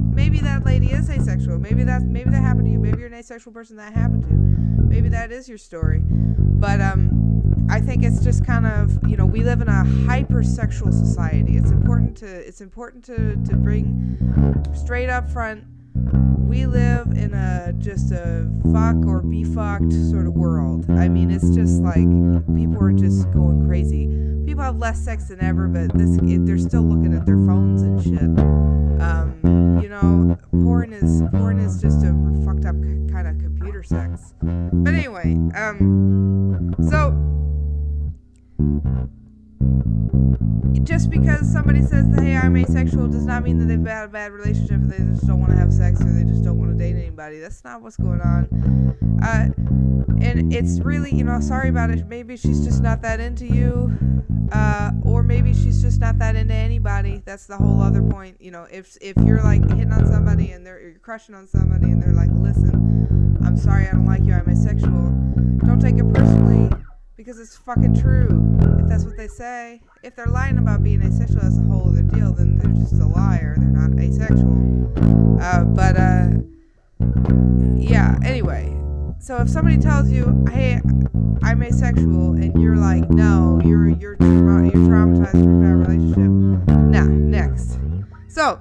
Maybe 0.00 0.40
that 0.40 0.64
lady 0.66 0.90
is 0.90 1.08
asexual. 1.08 1.60
Maybe 1.60 1.84
that 1.84 2.02
maybe 2.02 2.30
that 2.30 2.40
happened 2.40 2.66
to 2.66 2.72
you. 2.72 2.80
Maybe 2.80 2.98
you're 2.98 3.06
an 3.06 3.14
asexual 3.14 3.52
person 3.52 3.76
that 3.76 3.92
happened 3.92 4.24
to. 4.24 4.82
Maybe 4.82 5.08
that 5.10 5.30
is 5.30 5.48
your 5.48 5.58
story. 5.58 6.02
But 6.04 6.80
um, 6.80 7.66
I 7.70 7.80
think 7.80 8.02
it's 8.02 8.24
just 8.24 8.44
kind 8.44 8.66
of 8.66 9.08
you 9.08 9.16
know 9.16 9.24
we 9.24 9.44
live 9.44 9.60
in 9.60 9.68
a 9.68 9.84
hypersexual 10.08 10.92
society. 10.92 11.56
It's 11.56 11.70
important 11.70 12.16
to 12.18 12.26
it's 12.26 12.60
important 12.60 13.04
to 13.04 13.36
to 13.48 13.56
bring 13.56 14.66
straight 14.74 15.08
up 15.08 15.30
front. 15.30 15.62
We 16.48 16.66
live 16.66 17.08
in 17.08 17.34
a 17.34 17.72
just 17.78 18.12
a 18.12 18.48
fuck 18.72 18.96
or 19.06 19.22
be 19.22 19.44
fucked 19.44 19.92
sort 19.92 20.26
of 20.26 20.34
world. 20.34 20.86
I 20.90 21.08
mean, 21.08 21.30
it's 21.30 21.54
just 21.54 21.80
like 21.82 22.08
people 22.56 22.82
are 22.82 22.92
just 22.92 23.30
going 23.32 23.66
crazy. 23.66 24.06
People 24.46 24.64
have 24.64 24.76
less 24.76 24.98
sex 24.98 25.28
than 25.28 25.42
ever, 25.42 25.68
but 25.68 25.92
this 25.96 26.18
they're 26.22 26.58
still 26.58 26.82
looking 26.82 27.14
at 27.14 27.26
their 27.26 27.36
phones 27.36 27.82
and 27.82 28.02
shit. 28.02 28.22
Um, 29.00 29.80
you 29.82 29.88
know, 29.88 30.36
porn 30.50 30.92
is 30.92 31.22
porn 31.32 31.58
is 31.60 31.80
just 31.80 32.02
a 32.04 32.12
fucked 32.44 32.64
up 32.64 32.76
kind 33.10 33.28
of 33.28 33.38
computer 33.38 33.82
sex. 33.82 34.34
But 34.42 34.94
anyway, 34.94 35.36
um, 35.54 36.74
so 36.90 37.12
just 40.88 41.10
because 41.10 41.52
somebody 41.52 41.82
says 41.82 42.08
that 42.10 42.22
hey 42.22 42.36
I'm 42.36 42.56
asexual 42.56 43.08
does 43.08 43.26
not 43.26 43.42
mean 43.42 43.58
that 43.58 43.66
they've 43.66 43.86
had 43.86 44.06
a 44.06 44.08
bad 44.08 44.32
relationship 44.32 44.80
they 44.84 44.96
just 44.98 45.26
don't 45.26 45.38
want 45.38 45.52
to 45.52 45.58
have 45.58 45.72
sex 45.72 46.00
or 46.00 46.10
they 46.10 46.24
just 46.24 46.42
don't 46.42 46.58
want 46.58 46.70
to 46.70 46.78
date 46.78 46.96
anybody. 46.96 47.38
That's 47.40 47.62
not 47.62 47.82
what's 47.82 47.96
going 47.96 48.20
on. 48.22 49.18
Uh, 49.22 49.48
and 50.22 50.52
it's 50.52 50.80
really 50.80 51.14
you 51.14 51.24
know 51.24 51.40
sorry 51.40 51.68
about 51.68 51.90
it. 51.90 52.06
Maybe 52.08 52.36
she's 52.36 52.64
just 52.64 52.82
not 52.82 53.02
that 53.02 53.20
into 53.20 53.46
you. 53.46 53.92
Uh, 54.50 54.92
or 55.02 55.22
maybe 55.22 55.52
she's 55.52 55.82
just 55.82 56.00
not 56.00 56.18
that 56.18 56.34
into 56.34 56.54
anybody. 56.54 57.20
That's 57.22 57.44
the 57.44 57.58
whole 57.58 57.82
other 57.82 58.02
point. 58.02 58.40
You 58.40 58.50
know, 58.50 58.66
if 58.70 58.96
if 59.02 59.16
you're 59.18 59.42
like 59.42 59.60
hitting 59.68 59.92
on 59.92 60.06
somebody 60.06 60.52
and 60.52 60.64
they're 60.66 60.80
you're 60.80 60.98
crushing 61.00 61.34
on 61.34 61.46
somebody 61.46 61.90
and 61.90 62.02
they're 62.02 62.14
like, 62.14 62.30
listen, 62.32 63.36
I'm 63.44 63.58
sorry, 63.58 63.86
I 63.86 63.90
don't 63.90 64.06
like 64.06 64.24
you, 64.24 64.32
I'm 64.32 64.48
asexual. 64.48 65.12
Don't 65.66 65.80
take 65.80 65.98
it 65.98 66.14
personally 66.14 66.70
because 67.18 67.40
it's 67.40 67.56
fucking 67.56 68.00
true. 68.00 68.28
If 68.80 68.88
that's 68.88 69.04
what 69.04 69.16
they 69.16 69.26
say, 69.26 69.82
if 70.04 70.14
they're 70.14 70.26
lying 70.26 70.56
about 70.56 70.84
being 70.84 71.02
asexual, 71.02 71.42
that's 71.42 71.58
a 71.58 71.62
whole 71.62 71.88
other 71.88 72.02
deal. 72.02 72.32
Then 72.32 72.56
they're 72.56 72.70
just 72.70 72.92
a 72.94 73.06
liar. 73.06 73.56
They're 73.58 73.68
not 73.68 73.98
asexual. 73.98 75.38
Uh, 75.42 75.64
but 75.64 75.96
uh, 75.96 76.28
yeah. 77.76 78.16
Anyway, 78.24 78.72
so 79.18 79.38
if 79.38 79.50
somebody 79.50 79.78
tells 79.78 80.10
you, 80.10 80.44
"Hey, 80.52 80.80
I'm 81.42 81.60
asexual," 81.60 82.34
and 82.34 82.62
you're 82.62 82.76
like, 82.76 83.10
"No, 83.10 83.60
you're 83.64 83.88
you're 83.88 84.14
tra- 84.16 84.64
you're 84.64 84.88
traumatized 84.88 85.32
from 85.32 85.58
a 85.58 85.64
bad 85.64 85.88
relationship," 85.88 86.68
nah. 86.86 87.04
Next. 87.04 87.78
So 88.28 88.60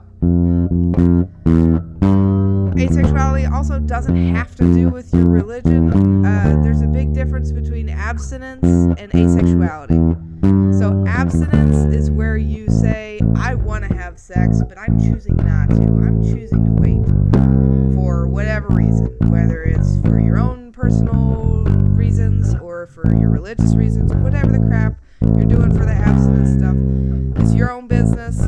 asexuality 3.07 3.51
also 3.51 3.79
doesn't 3.79 4.35
have 4.35 4.55
to 4.55 4.63
do 4.73 4.89
with 4.89 5.13
your 5.13 5.27
religion. 5.27 6.25
Uh, 6.25 6.59
there's 6.63 6.81
a 6.81 6.87
big 6.87 7.13
difference 7.13 7.51
between 7.51 7.89
abstinence 7.89 8.65
and 8.99 9.11
asexuality. 9.11 10.77
So, 10.77 11.03
abstinence 11.07 11.93
is 11.93 12.11
where 12.11 12.37
you 12.37 12.67
say, 12.69 13.19
I 13.35 13.55
want 13.55 13.87
to 13.89 13.95
have 13.95 14.19
sex, 14.19 14.61
but 14.67 14.77
I'm 14.77 14.99
choosing 14.99 15.35
not 15.37 15.69
to. 15.69 15.81
I'm 15.81 16.21
choosing 16.21 16.65
to 16.65 16.71
wait 16.81 17.95
for 17.95 18.27
whatever 18.27 18.67
reason, 18.69 19.15
whether 19.27 19.63
it's 19.63 19.99
for 20.01 20.19
your 20.19 20.37
own 20.37 20.71
personal 20.71 21.63
reasons 21.95 22.55
or 22.61 22.87
for 22.87 23.15
your 23.17 23.29
religious 23.29 23.75
reasons 23.75 24.11
or 24.11 24.17
whatever 24.19 24.51
the 24.51 24.59
crap 24.59 24.99
you're 25.21 25.45
doing 25.45 25.71
for 25.71 25.85
the 25.85 25.91
abstinence 25.93 26.57
stuff. 26.57 26.75
It's 27.43 27.53
your 27.55 27.71
own 27.71 27.87
business. 27.87 28.41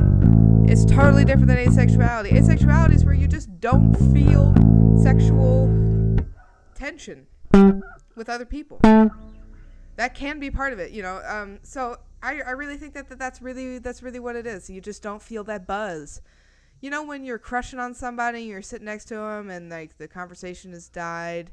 It's 0.71 0.85
totally 0.85 1.25
different 1.25 1.47
than 1.47 1.57
asexuality. 1.57 2.31
Asexuality 2.31 2.95
is 2.95 3.05
where 3.05 3.13
you 3.13 3.27
just 3.27 3.59
don't 3.59 3.93
feel 4.13 4.53
sexual 5.01 5.67
tension 6.75 7.25
with 8.15 8.29
other 8.29 8.45
people. 8.45 8.79
That 8.81 10.13
can 10.15 10.39
be 10.39 10.49
part 10.51 10.71
of 10.73 10.79
it, 10.79 10.91
you 10.91 11.01
know. 11.01 11.21
Um, 11.27 11.59
so 11.63 11.97
I, 12.21 12.41
I 12.41 12.51
really 12.51 12.77
think 12.77 12.93
that, 12.93 13.09
that 13.09 13.19
that's 13.19 13.41
really 13.41 13.79
that's 13.79 14.01
really 14.03 14.19
what 14.19 14.35
it 14.35 14.45
is. 14.47 14.69
You 14.69 14.79
just 14.79 15.01
don't 15.01 15.21
feel 15.21 15.43
that 15.45 15.65
buzz. 15.67 16.21
you 16.81 16.89
know 16.89 17.03
when 17.03 17.23
you're 17.25 17.39
crushing 17.39 17.79
on 17.79 17.93
somebody, 17.93 18.43
you're 18.43 18.61
sitting 18.61 18.85
next 18.85 19.05
to 19.05 19.15
them, 19.15 19.49
and 19.49 19.69
like 19.69 19.97
the 19.97 20.07
conversation 20.07 20.71
has 20.71 20.87
died, 20.87 21.51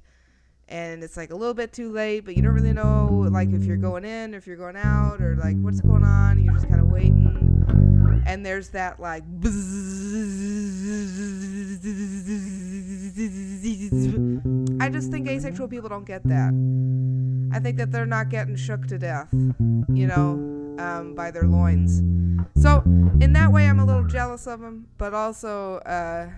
and 0.68 1.04
it's 1.04 1.16
like 1.16 1.30
a 1.30 1.36
little 1.36 1.54
bit 1.54 1.72
too 1.72 1.92
late, 1.92 2.20
but 2.24 2.36
you 2.36 2.42
don't 2.42 2.52
really 2.52 2.72
know 2.72 3.26
like 3.30 3.52
if 3.52 3.64
you're 3.64 3.76
going 3.76 4.04
in 4.04 4.34
or 4.34 4.38
if 4.38 4.46
you're 4.46 4.56
going 4.56 4.76
out 4.76 5.20
or 5.20 5.36
like 5.36 5.56
what's 5.58 5.80
going 5.80 6.04
on. 6.04 6.42
You're 6.42 6.54
just 6.54 6.68
kind 6.68 6.80
of 6.80 6.88
waiting, 6.88 8.24
and 8.26 8.44
there's 8.44 8.70
that 8.70 8.98
like. 9.00 9.22
I 14.80 14.88
just 14.90 15.10
think 15.10 15.28
asexual 15.28 15.68
people 15.68 15.88
don't 15.88 16.06
get 16.06 16.24
that. 16.24 16.52
I 17.52 17.60
think 17.60 17.76
that 17.78 17.92
they're 17.92 18.06
not 18.06 18.28
getting 18.28 18.56
shook 18.56 18.86
to 18.88 18.98
death, 18.98 19.28
you 19.32 20.06
know, 20.06 20.32
um, 20.78 21.14
by 21.14 21.30
their 21.30 21.46
loins. 21.46 21.98
So 22.60 22.82
in 23.20 23.32
that 23.34 23.52
way, 23.52 23.68
I'm 23.68 23.78
a 23.78 23.84
little 23.84 24.04
jealous 24.04 24.46
of 24.46 24.60
them, 24.60 24.88
but 24.98 25.14
also, 25.14 25.76
uh, 25.78 26.28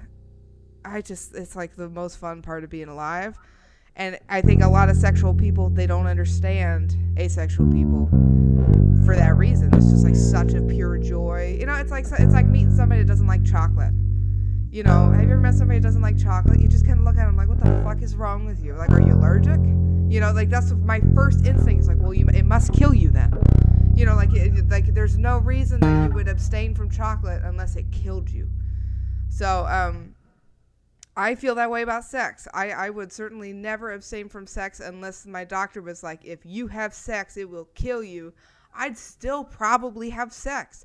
I 0.84 1.00
just 1.00 1.34
it's 1.34 1.56
like 1.56 1.76
the 1.76 1.88
most 1.88 2.18
fun 2.18 2.42
part 2.42 2.62
of 2.62 2.70
being 2.70 2.88
alive. 2.88 3.38
And 3.98 4.16
I 4.28 4.40
think 4.40 4.62
a 4.62 4.68
lot 4.68 4.88
of 4.88 4.96
sexual 4.96 5.34
people 5.34 5.70
they 5.70 5.86
don't 5.86 6.06
understand 6.06 6.96
asexual 7.18 7.70
people 7.72 8.06
for 9.04 9.16
that 9.16 9.36
reason. 9.36 9.74
It's 9.74 9.90
just 9.90 10.04
like 10.04 10.14
such 10.14 10.54
a 10.54 10.62
pure 10.62 10.98
joy. 10.98 11.56
You 11.58 11.66
know, 11.66 11.74
it's 11.74 11.90
like 11.90 12.04
it's 12.04 12.32
like 12.32 12.46
meeting 12.46 12.74
somebody 12.74 13.02
that 13.02 13.08
doesn't 13.08 13.26
like 13.26 13.44
chocolate. 13.44 13.92
You 14.70 14.84
know, 14.84 15.10
have 15.10 15.24
you 15.24 15.32
ever 15.32 15.40
met 15.40 15.54
somebody 15.54 15.80
that 15.80 15.88
doesn't 15.88 16.02
like 16.02 16.16
chocolate? 16.16 16.60
You 16.60 16.68
just 16.68 16.86
kind 16.86 17.00
of 17.00 17.04
look 17.04 17.16
at 17.16 17.26
them 17.26 17.36
like, 17.36 17.48
what 17.48 17.58
the 17.58 17.82
fuck 17.82 18.00
is 18.00 18.14
wrong 18.14 18.44
with 18.44 18.62
you? 18.62 18.74
Like, 18.74 18.90
are 18.90 19.00
you 19.00 19.14
allergic? 19.14 19.58
You 20.08 20.20
know, 20.20 20.32
like 20.32 20.48
that's 20.48 20.70
my 20.70 21.00
first 21.14 21.44
instinct 21.44 21.80
is 21.80 21.88
like, 21.88 21.98
well, 21.98 22.14
you 22.14 22.26
it 22.32 22.44
must 22.44 22.72
kill 22.72 22.94
you 22.94 23.10
then. 23.10 23.32
You 23.96 24.06
know, 24.06 24.14
like 24.14 24.32
it, 24.32 24.68
like 24.68 24.94
there's 24.94 25.18
no 25.18 25.38
reason 25.38 25.80
that 25.80 26.04
you 26.04 26.14
would 26.14 26.28
abstain 26.28 26.72
from 26.72 26.88
chocolate 26.88 27.42
unless 27.42 27.74
it 27.74 27.90
killed 27.90 28.30
you. 28.30 28.48
So, 29.28 29.66
um, 29.66 30.07
I 31.18 31.34
feel 31.34 31.56
that 31.56 31.68
way 31.68 31.82
about 31.82 32.04
sex. 32.04 32.46
I, 32.54 32.70
I 32.70 32.90
would 32.90 33.12
certainly 33.12 33.52
never 33.52 33.90
abstain 33.90 34.28
from 34.28 34.46
sex 34.46 34.78
unless 34.78 35.26
my 35.26 35.42
doctor 35.44 35.82
was 35.82 36.04
like, 36.04 36.24
if 36.24 36.46
you 36.46 36.68
have 36.68 36.94
sex, 36.94 37.36
it 37.36 37.50
will 37.50 37.68
kill 37.74 38.04
you. 38.04 38.32
I'd 38.72 38.96
still 38.96 39.42
probably 39.42 40.10
have 40.10 40.32
sex. 40.32 40.84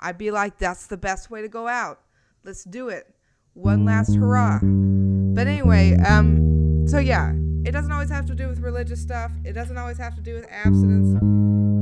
I'd 0.00 0.18
be 0.18 0.32
like, 0.32 0.58
that's 0.58 0.88
the 0.88 0.96
best 0.96 1.30
way 1.30 1.42
to 1.42 1.48
go 1.48 1.68
out. 1.68 2.00
Let's 2.42 2.64
do 2.64 2.88
it. 2.88 3.14
One 3.54 3.84
last 3.84 4.16
hurrah. 4.16 4.58
But 4.60 5.46
anyway, 5.46 5.96
um, 6.04 6.88
so 6.88 6.98
yeah, 6.98 7.32
it 7.64 7.70
doesn't 7.70 7.92
always 7.92 8.10
have 8.10 8.26
to 8.26 8.34
do 8.34 8.48
with 8.48 8.58
religious 8.58 9.00
stuff. 9.00 9.30
It 9.44 9.52
doesn't 9.52 9.78
always 9.78 9.98
have 9.98 10.16
to 10.16 10.20
do 10.20 10.34
with 10.34 10.46
abstinence. 10.50 11.22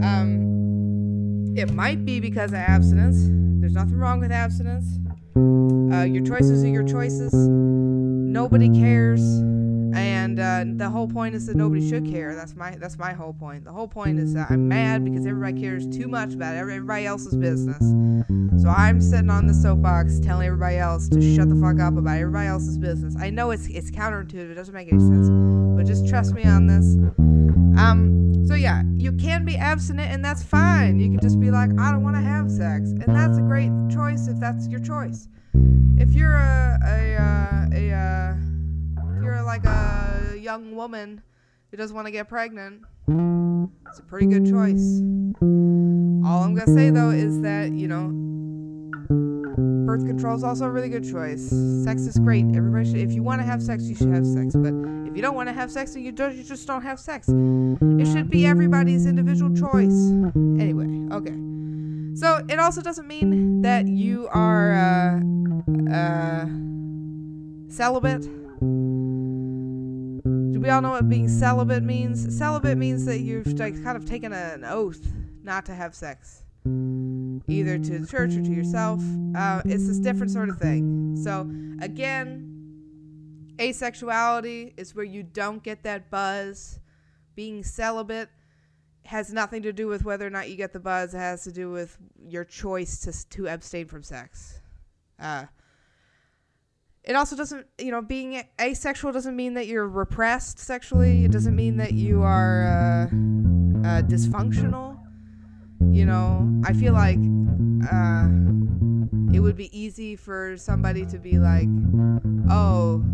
Um, 0.05 1.55
it 1.57 1.73
might 1.73 2.05
be 2.05 2.21
because 2.21 2.51
of 2.51 2.59
abstinence. 2.59 3.17
There's 3.61 3.73
nothing 3.73 3.97
wrong 3.97 4.21
with 4.21 4.33
abstinence. 4.33 4.99
Uh, 5.95 6.05
your 6.05 6.25
choices 6.25 6.63
are 6.63 6.69
your 6.69 6.87
choices. 6.87 7.33
Nobody 8.37 8.69
cares, 8.69 9.23
and 9.97 10.39
uh, 10.39 10.65
the 10.67 10.91
whole 10.91 11.09
point 11.09 11.35
is 11.35 11.47
that 11.47 11.57
nobody 11.57 11.89
should 11.89 12.05
care. 12.05 12.35
That's 12.35 12.55
my 12.55 12.77
that's 12.77 12.99
my 12.99 13.15
whole 13.15 13.33
point. 13.33 13.65
The 13.65 13.73
whole 13.73 13.89
point 13.89 14.19
is 14.19 14.35
that 14.35 14.51
I'm 14.51 14.69
mad 14.69 15.07
because 15.07 15.25
everybody 15.25 15.59
cares 15.59 15.87
too 15.87 16.07
much 16.07 16.35
about 16.35 16.55
everybody 16.55 17.07
else's 17.07 17.35
business. 17.35 17.81
So 18.63 18.69
I'm 18.69 19.01
sitting 19.01 19.31
on 19.31 19.47
the 19.47 19.55
soapbox 19.55 20.21
telling 20.21 20.49
everybody 20.49 20.77
else 20.77 21.09
to 21.09 21.35
shut 21.35 21.49
the 21.49 21.57
fuck 21.57 21.81
up 21.81 21.97
about 21.97 22.19
everybody 22.19 22.49
else's 22.49 22.77
business. 22.77 23.17
I 23.19 23.31
know 23.31 23.53
it's 23.53 23.69
it's 23.69 23.91
counterintuitive. 23.91 24.51
It 24.51 24.55
doesn't 24.55 24.75
make 24.75 24.93
any 24.93 25.01
sense, 25.01 25.31
but 25.75 25.87
just 25.87 26.07
trust 26.07 26.35
me 26.35 26.45
on 26.45 26.67
this. 26.67 26.95
Um, 27.77 28.47
so 28.47 28.55
yeah, 28.55 28.83
you 28.95 29.13
can 29.13 29.45
be 29.45 29.57
abstinent, 29.57 30.11
and 30.11 30.25
that's 30.25 30.43
fine. 30.43 30.99
You 30.99 31.11
can 31.11 31.21
just 31.21 31.39
be 31.41 31.51
like, 31.51 31.71
I 31.79 31.91
don't 31.91 32.03
want 32.03 32.17
to 32.17 32.23
have 32.23 32.51
sex, 32.51 32.91
and 32.91 33.09
that's 33.09 33.39
a 33.39 33.43
great 33.43 33.71
choice 33.91 34.29
if 34.29 34.39
that's 34.39 34.67
your 34.69 34.81
choice. 34.81 35.29
If 35.99 36.13
you're 36.15 36.35
a 36.35 36.79
a 36.85 37.17
uh, 37.17 37.67
a, 37.73 37.93
uh, 37.93 38.37
you're 39.23 39.43
like 39.43 39.65
a 39.65 40.37
young 40.39 40.75
woman 40.75 41.23
who 41.71 41.77
doesn't 41.77 41.95
want 41.95 42.07
to 42.07 42.13
get 42.13 42.29
pregnant, 42.29 42.83
it's 43.09 43.99
a 43.99 44.03
pretty 44.03 44.27
good 44.27 44.47
choice. 44.47 45.01
All 45.43 46.43
I'm 46.43 46.55
gonna 46.55 46.75
say 46.75 46.91
though 46.91 47.11
is 47.11 47.41
that 47.43 47.73
you 47.73 47.89
know 47.89 48.11
birth 49.87 50.05
control 50.05 50.35
is 50.35 50.43
also 50.43 50.65
a 50.65 50.71
really 50.71 50.89
good 50.89 51.09
choice. 51.09 51.49
Sex 51.85 52.03
is 52.03 52.19
great. 52.19 52.45
Everybody 52.57 52.85
should. 52.85 52.99
If 52.99 53.13
you 53.13 53.23
want 53.23 53.41
to 53.41 53.47
have 53.47 53.63
sex, 53.63 53.85
you 53.85 53.95
should 53.95 54.13
have 54.13 54.27
sex. 54.27 54.55
But 54.57 54.75
if 55.09 55.17
you 55.17 55.23
don't 55.23 55.37
want 55.37 55.49
to 55.49 55.53
have 55.53 55.71
sex, 55.71 55.95
then 55.95 56.03
you 56.03 56.11
don't. 56.11 56.35
You 56.35 56.43
just 56.43 56.67
don't 56.67 56.83
have 56.83 56.99
sex. 56.99 57.29
It 57.29 58.07
should 58.13 58.29
be 58.29 58.47
everybody's 58.47 59.07
individual 59.07 59.55
choice. 59.55 60.11
Anyway, 60.35 61.15
okay. 61.15 61.37
So 62.17 62.45
it 62.49 62.59
also 62.59 62.83
doesn't 62.83 63.07
mean 63.07 63.63
that 63.63 63.87
you 63.87 64.27
are 64.33 64.75
uh, 64.75 65.21
uh, 65.95 66.47
celibate. 67.69 68.23
Do 70.53 70.61
we 70.61 70.69
all 70.69 70.81
know 70.81 70.91
what 70.91 71.09
being 71.09 71.29
celibate 71.29 71.85
means? 71.85 72.37
Celibate 72.37 72.77
means 72.77 73.05
that 73.05 73.21
you've 73.21 73.47
like 73.59 73.81
kind 73.85 73.97
of 73.97 74.05
taken 74.05 74.33
an 74.33 74.65
oath 74.65 75.01
not 75.45 75.65
to 75.67 75.75
have 75.75 75.95
sex 75.95 76.43
either 77.49 77.79
to 77.79 77.99
the 77.99 78.07
church 78.07 78.35
or 78.35 78.43
to 78.43 78.51
yourself. 78.51 79.01
Uh, 79.37 79.63
it's 79.65 79.87
this 79.87 79.99
different 79.99 80.33
sort 80.33 80.49
of 80.49 80.59
thing. 80.59 81.17
So, 81.23 81.51
again, 81.83 83.55
asexuality 83.59 84.75
is 84.77 84.95
where 84.95 85.05
you 85.05 85.23
don't 85.23 85.63
get 85.63 85.83
that 85.85 86.11
buzz. 86.11 86.81
Being 87.35 87.63
celibate 87.63 88.31
has 89.05 89.33
nothing 89.33 89.63
to 89.63 89.73
do 89.73 89.87
with 89.87 90.05
whether 90.05 90.27
or 90.27 90.31
not 90.31 90.49
you 90.49 90.57
get 90.57 90.73
the 90.73 90.81
buzz. 90.81 91.15
It 91.15 91.19
has 91.19 91.45
to 91.45 91.53
do 91.53 91.71
with 91.71 91.97
your 92.19 92.45
choice 92.45 93.01
to, 93.01 93.29
to 93.37 93.49
abstain 93.49 93.87
from 93.87 94.03
sex. 94.03 94.61
Uh, 95.19 95.47
it 97.05 97.15
also 97.15 97.37
doesn't, 97.37 97.67
you 97.79 97.93
know, 97.93 98.03
being 98.03 98.43
asexual 98.61 99.13
doesn't 99.13 99.37
mean 99.37 99.55
that 99.55 99.69
you're 99.69 99.89
repressed 99.89 100.59
sexually. 100.59 101.25
It 101.25 101.31
doesn't 101.31 101.55
mean 101.55 101.77
that 101.77 101.93
you 101.93 102.23
are 102.23 102.67
uh, 102.67 103.05
uh, 103.07 104.03
dysfunctional 104.03 104.86
you 105.81 106.07
know, 106.07 106.63
I 106.65 106.73
feel 106.73 106.93
like 106.93 107.19
uh, 107.93 108.29
it 109.35 109.41
would 109.41 109.57
be 109.57 109.71
easy 109.79 110.17
for 110.17 110.57
somebody 110.57 111.05
to 111.07 111.19
be 111.19 111.39
like, 111.39 111.69
oh, 112.51 113.05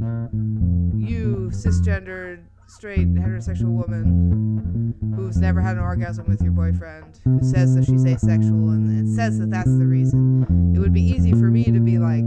you 0.97 1.51
cisgendered, 1.53 2.45
straight, 2.67 3.13
heterosexual 3.15 3.73
woman 3.73 4.95
who's 5.15 5.37
never 5.37 5.61
had 5.61 5.77
an 5.77 5.83
orgasm 5.83 6.27
with 6.27 6.41
your 6.43 6.53
boyfriend, 6.53 7.21
who 7.25 7.41
says 7.43 7.75
that 7.75 7.85
she's 7.85 8.05
asexual 8.07 8.71
and, 8.71 8.89
and 8.89 9.15
says 9.15 9.39
that 9.39 9.51
that's 9.51 9.77
the 9.79 9.87
reason. 9.87 10.73
It 10.75 10.79
would 10.79 10.93
be 10.93 11.03
easy 11.03 11.33
for 11.33 11.51
me 11.51 11.65
to 11.65 11.81
be 11.81 11.99
like, 11.99 12.25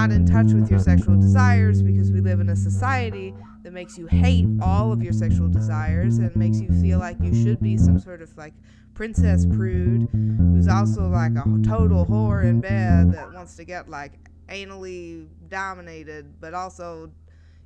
not 0.00 0.12
in 0.12 0.24
touch 0.24 0.54
with 0.54 0.70
your 0.70 0.78
sexual 0.78 1.14
desires 1.14 1.82
because 1.82 2.10
we 2.10 2.22
live 2.22 2.40
in 2.40 2.48
a 2.48 2.56
society 2.56 3.34
that 3.62 3.74
makes 3.74 3.98
you 3.98 4.06
hate 4.06 4.46
all 4.62 4.92
of 4.92 5.02
your 5.02 5.12
sexual 5.12 5.46
desires 5.46 6.16
and 6.16 6.34
makes 6.34 6.58
you 6.58 6.70
feel 6.80 6.98
like 6.98 7.18
you 7.20 7.34
should 7.34 7.60
be 7.60 7.76
some 7.76 7.98
sort 7.98 8.22
of 8.22 8.34
like 8.38 8.54
princess 8.94 9.44
prude 9.44 10.08
who's 10.54 10.68
also 10.68 11.06
like 11.06 11.32
a 11.32 11.44
total 11.68 12.06
whore 12.06 12.42
in 12.42 12.62
bed 12.62 13.12
that 13.12 13.30
wants 13.34 13.56
to 13.56 13.64
get 13.64 13.90
like 13.90 14.12
anally 14.48 15.28
dominated 15.48 16.32
but 16.40 16.54
also 16.54 17.10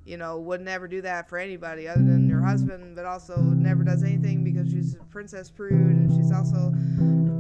you 0.05 0.17
know 0.17 0.41
would 0.41 0.61
never 0.61 0.89
do 0.89 1.01
that 1.01 1.29
for 1.29 1.39
anybody 1.39 1.87
other 1.87 2.03
than 2.03 2.29
her 2.29 2.43
husband 2.43 2.97
but 2.97 3.05
also 3.05 3.37
never 3.37 3.85
does 3.85 4.03
anything 4.03 4.43
because 4.43 4.69
she's 4.73 4.97
a 4.97 5.05
princess 5.05 5.53
prude 5.53 5.73
and 5.73 6.13
she's 6.13 6.33
also 6.33 6.73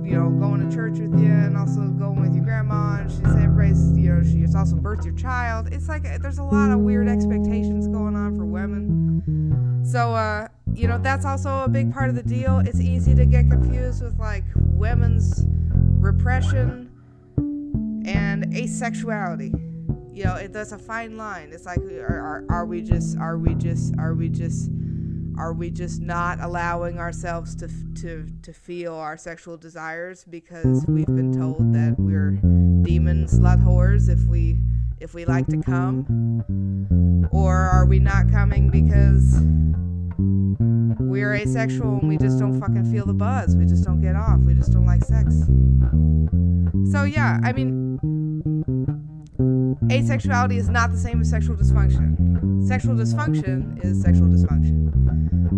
you 0.04 0.18
know, 0.18 0.28
going 0.28 0.68
to 0.68 0.74
church 0.74 0.98
with 0.98 1.18
you 1.18 1.30
and 1.30 1.56
also 1.56 1.80
going 1.80 2.20
with 2.20 2.34
your 2.34 2.44
grandma 2.44 2.98
and 3.00 3.10
she's 3.10 3.34
everybody's, 3.36 3.96
you 3.96 4.14
know, 4.14 4.22
she's 4.22 4.54
also 4.54 4.76
birthed 4.76 5.04
your 5.04 5.14
child. 5.14 5.72
It's 5.72 5.88
like 5.88 6.02
there's 6.20 6.38
a 6.38 6.42
lot 6.42 6.70
of 6.70 6.80
weird 6.80 7.08
expectations 7.08 7.88
going 7.88 8.14
on 8.14 8.36
for 8.36 8.44
women. 8.44 9.84
So, 9.84 10.14
uh, 10.14 10.48
you 10.74 10.88
know, 10.88 10.98
that's 10.98 11.24
also 11.24 11.60
a 11.60 11.68
big 11.68 11.92
part 11.92 12.10
of 12.10 12.16
the 12.16 12.22
deal. 12.22 12.58
It's 12.58 12.80
easy 12.80 13.14
to 13.14 13.24
get 13.24 13.48
confused 13.48 14.02
with 14.02 14.18
like 14.18 14.44
women's 14.56 15.44
repression 15.98 16.90
and 18.06 18.44
asexuality. 18.52 19.52
You 20.14 20.24
know, 20.24 20.34
it, 20.36 20.52
that's 20.52 20.72
a 20.72 20.78
fine 20.78 21.16
line. 21.16 21.50
It's 21.52 21.64
like, 21.64 21.78
are, 21.78 22.06
are, 22.06 22.44
are 22.50 22.66
we 22.66 22.82
just, 22.82 23.16
are 23.18 23.38
we 23.38 23.54
just, 23.54 23.94
are 23.98 24.14
we 24.14 24.28
just, 24.28 24.70
are 25.38 25.52
we 25.52 25.70
just 25.70 26.00
not 26.00 26.40
allowing 26.40 26.98
ourselves 26.98 27.54
to 27.56 27.68
to 28.02 28.26
to 28.42 28.52
feel 28.52 28.94
our 28.94 29.16
sexual 29.16 29.56
desires 29.56 30.24
because 30.24 30.84
we've 30.86 31.06
been 31.06 31.32
told 31.32 31.72
that 31.72 31.96
we're 31.98 32.32
demon 32.82 33.26
slut 33.26 33.62
whores 33.64 34.08
if 34.08 34.26
we 34.26 34.58
if 35.00 35.14
we 35.14 35.24
like 35.24 35.46
to 35.48 35.60
come? 35.60 37.26
Or 37.32 37.54
are 37.54 37.86
we 37.86 37.98
not 37.98 38.30
coming 38.30 38.70
because 38.70 39.36
we're 40.98 41.34
asexual 41.34 41.98
and 41.98 42.08
we 42.08 42.16
just 42.16 42.38
don't 42.38 42.60
fucking 42.60 42.90
feel 42.90 43.06
the 43.06 43.14
buzz? 43.14 43.56
We 43.56 43.66
just 43.66 43.84
don't 43.84 44.00
get 44.00 44.16
off. 44.16 44.38
We 44.40 44.54
just 44.54 44.72
don't 44.72 44.86
like 44.86 45.04
sex. 45.04 45.34
So 46.92 47.04
yeah 47.04 47.38
i 47.42 47.52
mean 47.52 47.98
asexuality 49.84 50.58
is 50.58 50.68
not 50.68 50.92
the 50.92 50.98
same 50.98 51.20
as 51.20 51.30
sexual 51.30 51.56
dysfunction. 51.56 52.66
Sexual 52.66 52.94
dysfunction 52.94 53.84
is 53.84 54.00
sexual 54.02 54.28
dysfunction. 54.28 54.90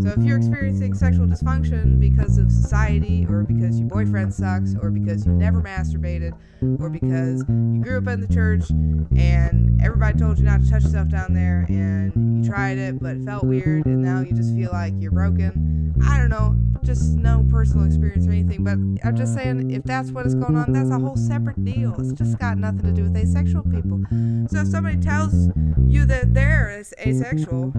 So 0.03 0.09
if 0.11 0.25
you're 0.25 0.37
experiencing 0.37 0.95
sexual 0.95 1.27
dysfunction 1.27 1.99
because 1.99 2.37
of 2.39 2.53
society, 2.53 3.27
or 3.29 3.45
because 3.45 3.79
your 3.79 3.89
boyfriend 3.89 4.35
sucks, 4.35 4.75
or 4.83 4.91
because 4.91 5.25
you've 5.25 5.37
never 5.37 5.63
masturbated, 5.63 6.33
or 6.81 6.91
because 6.91 7.45
you 7.49 7.81
grew 7.83 7.99
up 7.99 8.09
in 8.09 8.21
the 8.21 8.33
church 8.33 8.69
and 9.17 9.81
everybody 9.83 10.19
told 10.19 10.39
you 10.39 10.45
not 10.45 10.63
to 10.63 10.71
touch 10.71 10.83
yourself 10.83 11.09
down 11.09 11.33
there 11.33 11.65
and 11.69 12.36
you 12.37 12.49
tried 12.49 12.79
it 12.79 13.01
but 13.01 13.17
it 13.17 13.25
felt 13.25 13.45
weird 13.45 13.87
and 13.87 14.03
now 14.03 14.21
you 14.21 14.33
just 14.33 14.55
feel 14.55 14.71
like 14.73 14.93
you're 14.99 15.13
broken, 15.13 15.95
I 16.07 16.19
don't 16.19 16.29
know, 16.29 16.57
just 16.85 17.17
no 17.17 17.45
personal 17.51 17.85
experience 17.85 18.27
or 18.27 18.31
anything, 18.31 18.63
but 18.63 18.73
I'm 19.07 19.17
just 19.17 19.35
saying 19.35 19.71
if 19.71 19.83
that's 19.83 20.11
what 20.11 20.25
is 20.27 20.35
going 20.35 20.57
on, 20.57 20.73
that's 20.73 20.91
a 20.91 20.99
whole 20.99 21.17
separate 21.17 21.63
deal. 21.65 21.95
It's 21.99 22.13
just 22.13 22.39
got 22.39 22.59
nothing 22.59 22.83
to 22.83 22.93
do 22.93 23.03
with 23.03 23.17
asexual 23.17 23.63
people. 23.65 24.01
So 24.49 24.61
if 24.61 24.69
somebody 24.69 24.97
tells 24.99 25.49
you 25.87 26.07
that 26.07 26.33
they're 26.33 26.83
asexual, 26.99 27.73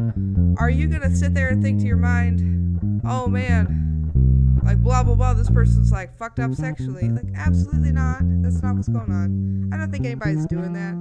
are 0.57 0.69
you 0.69 0.87
gonna 0.87 1.15
sit 1.15 1.33
there 1.33 1.49
and 1.49 1.63
think 1.63 1.79
to 1.81 1.87
your 1.87 1.97
mind, 1.97 3.01
oh 3.05 3.27
man, 3.27 4.61
like 4.63 4.77
blah 4.83 5.03
blah 5.03 5.15
blah, 5.15 5.33
this 5.33 5.49
person's 5.49 5.91
like 5.91 6.17
fucked 6.17 6.39
up 6.39 6.53
sexually? 6.53 7.09
Like 7.09 7.25
absolutely 7.35 7.91
not. 7.91 8.19
That's 8.41 8.61
not 8.61 8.75
what's 8.75 8.89
going 8.89 9.11
on. 9.11 9.69
I 9.73 9.77
don't 9.77 9.91
think 9.91 10.05
anybody's 10.05 10.45
doing 10.47 10.73
that. 10.73 10.93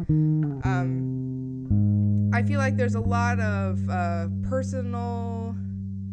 Um, 0.69 1.17
I 2.37 2.43
feel 2.43 2.59
like 2.59 2.77
there's 2.77 2.97
a 2.97 3.01
lot 3.01 3.41
of 3.41 3.89
uh, 3.89 4.29
personal 4.47 5.57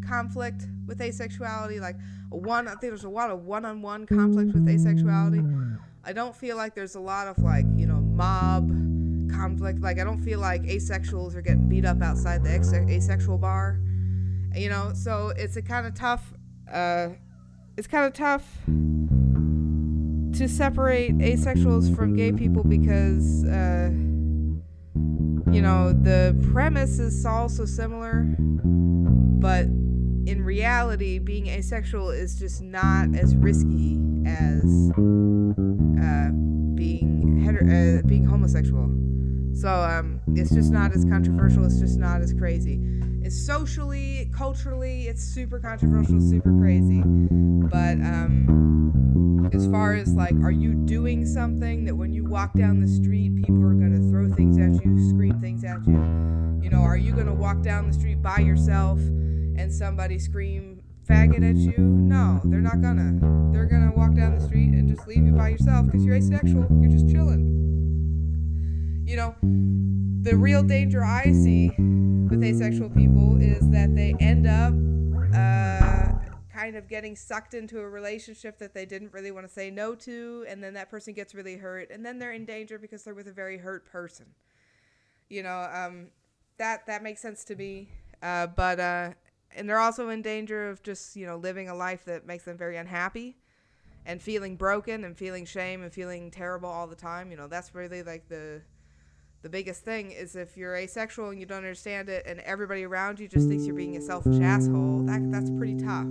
conflict 0.08 0.70
with 0.88 1.00
asexuality. 1.00 1.82
Like 1.82 1.98
one, 2.30 2.66
I 2.66 2.72
think 2.72 2.94
there's 2.94 3.04
a 3.04 3.10
lot 3.10 3.30
of 3.30 3.44
one-on-one 3.44 4.06
conflict 4.06 4.54
with 4.54 4.66
asexuality. 4.66 5.78
I 6.06 6.14
don't 6.14 6.34
feel 6.34 6.56
like 6.56 6.76
there's 6.76 6.96
a 6.96 7.02
lot 7.02 7.28
of 7.28 7.40
like 7.40 7.66
you 7.76 7.86
know 7.88 8.00
mob 8.00 8.70
conflict. 9.34 9.82
Like 9.82 10.00
I 10.00 10.06
don't 10.06 10.24
feel 10.24 10.40
like 10.40 10.62
asexuals 10.64 11.36
are 11.36 11.42
getting 11.42 11.68
beat 11.68 11.84
up 11.84 12.02
outside 12.02 12.42
the 12.42 12.52
ex- 12.52 12.72
asexual 12.72 13.38
bar. 13.38 13.82
You 14.56 14.70
know, 14.70 14.94
so 14.96 15.34
it's 15.36 15.58
a 15.58 15.62
kind 15.62 15.86
of 15.86 15.94
tough. 15.94 16.34
Uh, 16.72 17.10
it's 17.76 17.88
kind 17.88 18.06
of 18.06 18.14
tough 18.14 18.48
to 20.38 20.48
separate 20.48 21.18
asexuals 21.18 21.94
from 21.94 22.16
gay 22.16 22.32
people 22.32 22.64
because 22.64 23.44
uh, 23.44 23.92
you 24.96 25.62
know 25.62 25.94
the 25.94 26.36
premise 26.52 27.00
is 27.00 27.26
also 27.26 27.66
similar, 27.66 28.36
but 28.40 29.66
in 30.26 30.44
reality, 30.44 31.20
being 31.20 31.48
asexual 31.48 32.10
is 32.12 32.40
just 32.40 32.62
not 32.62 33.14
as 33.16 33.36
risky 33.36 34.00
as 34.26 34.64
uh, 34.96 36.30
being 36.76 37.42
hetero- 37.44 38.00
uh, 38.00 38.02
being 38.08 38.26
homosexual. 38.26 38.90
So 39.54 39.70
um, 39.70 40.22
it's 40.36 40.52
just 40.52 40.72
not 40.72 40.96
as 40.96 41.06
controversial. 41.06 41.66
It's 41.66 41.80
just 41.80 42.00
not 42.00 42.22
as 42.22 42.34
crazy. 42.34 42.82
It's 43.24 43.46
socially, 43.46 44.30
culturally, 44.36 45.08
it's 45.08 45.24
super 45.24 45.60
controversial, 45.60 46.20
super 46.20 46.58
crazy. 46.60 47.02
But 47.04 47.98
um, 48.02 49.50
as 49.54 49.66
far 49.68 49.96
as 49.96 50.14
like, 50.14 50.36
are 50.44 50.52
you 50.52 50.74
doing 50.74 51.26
something 51.26 51.86
that 51.86 51.96
when 51.96 52.14
you 52.14 52.26
walk 52.26 52.54
down 52.54 52.80
the 52.80 52.88
street, 52.88 53.36
people 53.36 53.64
are 53.64 53.74
gonna 53.74 54.10
throw 54.12 54.32
things 54.32 54.58
at 54.58 54.84
you, 54.84 55.10
scream 55.10 55.40
things 55.40 55.64
at 55.64 55.86
you? 55.88 55.94
You 56.62 56.70
know, 56.70 56.82
are 56.82 56.98
you 56.98 57.14
gonna 57.14 57.34
walk 57.34 57.62
down 57.62 57.88
the 57.88 57.94
street 57.94 58.22
by 58.22 58.40
yourself? 58.40 59.00
and 59.56 59.72
somebody 59.74 60.20
scream 60.20 60.82
faggot 61.08 61.48
at 61.48 61.56
you, 61.56 61.78
no, 61.78 62.42
they're 62.46 62.62
not 62.62 62.82
gonna. 62.82 63.20
They're 63.52 63.66
gonna 63.66 63.92
walk 63.96 64.16
down 64.16 64.36
the 64.38 64.42
street 64.42 64.74
and 64.74 64.88
just 64.88 65.08
leave 65.08 65.26
you 65.26 65.32
by 65.32 65.50
yourself 65.50 65.86
because 65.86 66.04
you're 66.04 66.16
asexual. 66.16 66.68
You're 66.82 66.92
just 66.92 67.10
chilling. 67.10 67.52
You 69.06 69.18
know, 69.18 69.36
the 70.24 70.38
real 70.38 70.64
danger 70.64 71.04
I 71.04 71.34
see 71.34 71.70
with 72.30 72.42
asexual 72.42 72.90
people 72.92 73.38
is 73.42 73.70
that 73.72 73.94
they 73.94 74.16
end 74.22 74.48
up 74.48 74.74
uh, 75.36 76.14
kind 76.50 76.78
of 76.78 76.88
getting 76.88 77.14
sucked 77.18 77.54
into 77.54 77.80
a 77.82 77.90
relationship 77.90 78.58
that 78.60 78.74
they 78.74 78.86
didn't 78.86 79.12
really 79.12 79.32
want 79.32 79.46
to 79.46 79.52
say 79.52 79.70
no 79.70 79.96
to, 79.96 80.46
and 80.48 80.64
then 80.64 80.74
that 80.76 80.90
person 80.90 81.14
gets 81.14 81.36
really 81.36 81.58
hurt, 81.58 81.92
and 81.92 82.06
then 82.06 82.20
they're 82.20 82.32
in 82.32 82.46
danger 82.46 82.80
because 82.80 83.04
they're 83.04 83.14
with 83.14 83.28
a 83.28 83.34
very 83.34 83.58
hurt 83.58 83.86
person. 83.86 84.28
You 85.30 85.44
know, 85.44 85.68
um, 85.74 86.08
that 86.58 86.88
that 86.88 87.04
makes 87.04 87.22
sense 87.22 87.44
to 87.46 87.56
me. 87.56 87.90
Uh, 88.22 88.48
but 88.48 88.80
uh, 88.80 89.10
and 89.54 89.68
they're 89.68 89.80
also 89.80 90.08
in 90.08 90.22
danger 90.22 90.70
of 90.70 90.82
just 90.84 91.18
you 91.18 91.26
know 91.26 91.36
living 91.36 91.68
a 91.68 91.76
life 91.76 92.06
that 92.06 92.26
makes 92.26 92.46
them 92.46 92.58
very 92.58 92.78
unhappy 92.78 93.36
and 94.06 94.22
feeling 94.22 94.56
broken 94.56 95.04
and 95.04 95.18
feeling 95.18 95.46
shame 95.46 95.84
and 95.84 95.92
feeling 95.92 96.32
terrible 96.32 96.70
all 96.70 96.88
the 96.88 96.96
time 96.96 97.32
you 97.32 97.38
know 97.38 97.48
that's 97.48 97.74
really 97.74 98.04
like 98.04 98.28
the 98.28 98.62
the 99.44 99.50
biggest 99.50 99.84
thing 99.84 100.12
is 100.12 100.36
if 100.36 100.58
you're 100.58 100.76
asexual 100.76 101.30
and 101.30 101.40
you 101.40 101.46
don't 101.46 101.58
understand 101.58 102.10
it 102.10 102.26
and 102.26 102.40
everybody 102.40 102.84
around 102.84 103.20
you 103.20 103.28
just 103.28 103.48
thinks 103.48 103.66
you're 103.66 103.76
being 103.76 103.98
a 103.98 104.02
selfish 104.02 104.40
asshole 104.40 105.04
that 105.06 105.22
that's 105.32 105.52
pretty 105.52 105.76
tough 105.76 106.08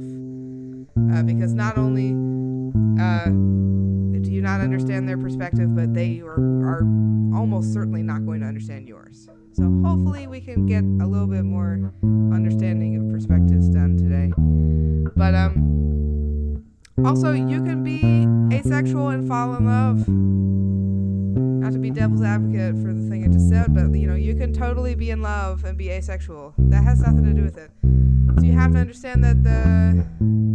uh, 1.12 1.22
because 1.22 1.52
not 1.54 1.76
only 1.78 2.10
uh, 3.00 3.26
do 4.20 4.30
you 4.30 4.42
not 4.42 4.60
understand 4.60 5.08
their 5.08 5.18
perspective 5.18 5.74
but 5.74 5.92
they 5.94 6.20
are, 6.20 6.38
are 6.62 6.82
almost 7.34 7.72
certainly 7.72 8.02
not 8.02 8.24
going 8.24 8.40
to 8.40 8.46
understand 8.46 8.86
yours 8.86 9.28
so 9.54 9.64
hopefully 9.84 10.26
we 10.26 10.40
can 10.40 10.64
get 10.66 10.82
a 11.04 11.06
little 11.06 11.26
bit 11.26 11.44
more 11.44 11.92
understanding 12.32 12.96
of 12.96 13.12
perspectives 13.12 13.68
done 13.68 13.98
today. 13.98 14.32
But 15.14 15.34
um 15.34 16.64
also 17.04 17.32
you 17.32 17.62
can 17.62 17.84
be 17.84 18.26
asexual 18.54 19.08
and 19.08 19.28
fall 19.28 19.54
in 19.56 19.66
love. 19.66 19.98
Not 21.62 21.74
to 21.74 21.78
be 21.78 21.90
devil's 21.90 22.22
advocate 22.22 22.74
for 22.82 22.92
the 22.92 23.08
thing 23.08 23.22
I 23.22 23.28
just 23.28 23.48
said, 23.48 23.72
but 23.72 23.96
you 23.96 24.08
know, 24.08 24.16
you 24.16 24.34
can 24.34 24.52
totally 24.52 24.96
be 24.96 25.10
in 25.10 25.22
love 25.22 25.64
and 25.64 25.78
be 25.78 25.90
asexual. 25.90 26.54
That 26.58 26.82
has 26.82 27.00
nothing 27.00 27.24
to 27.24 27.32
do 27.32 27.44
with 27.44 27.56
it. 27.56 27.70
So 28.40 28.44
you 28.44 28.52
have 28.54 28.72
to 28.72 28.78
understand 28.78 29.22
that 29.22 29.44
the 29.44 30.04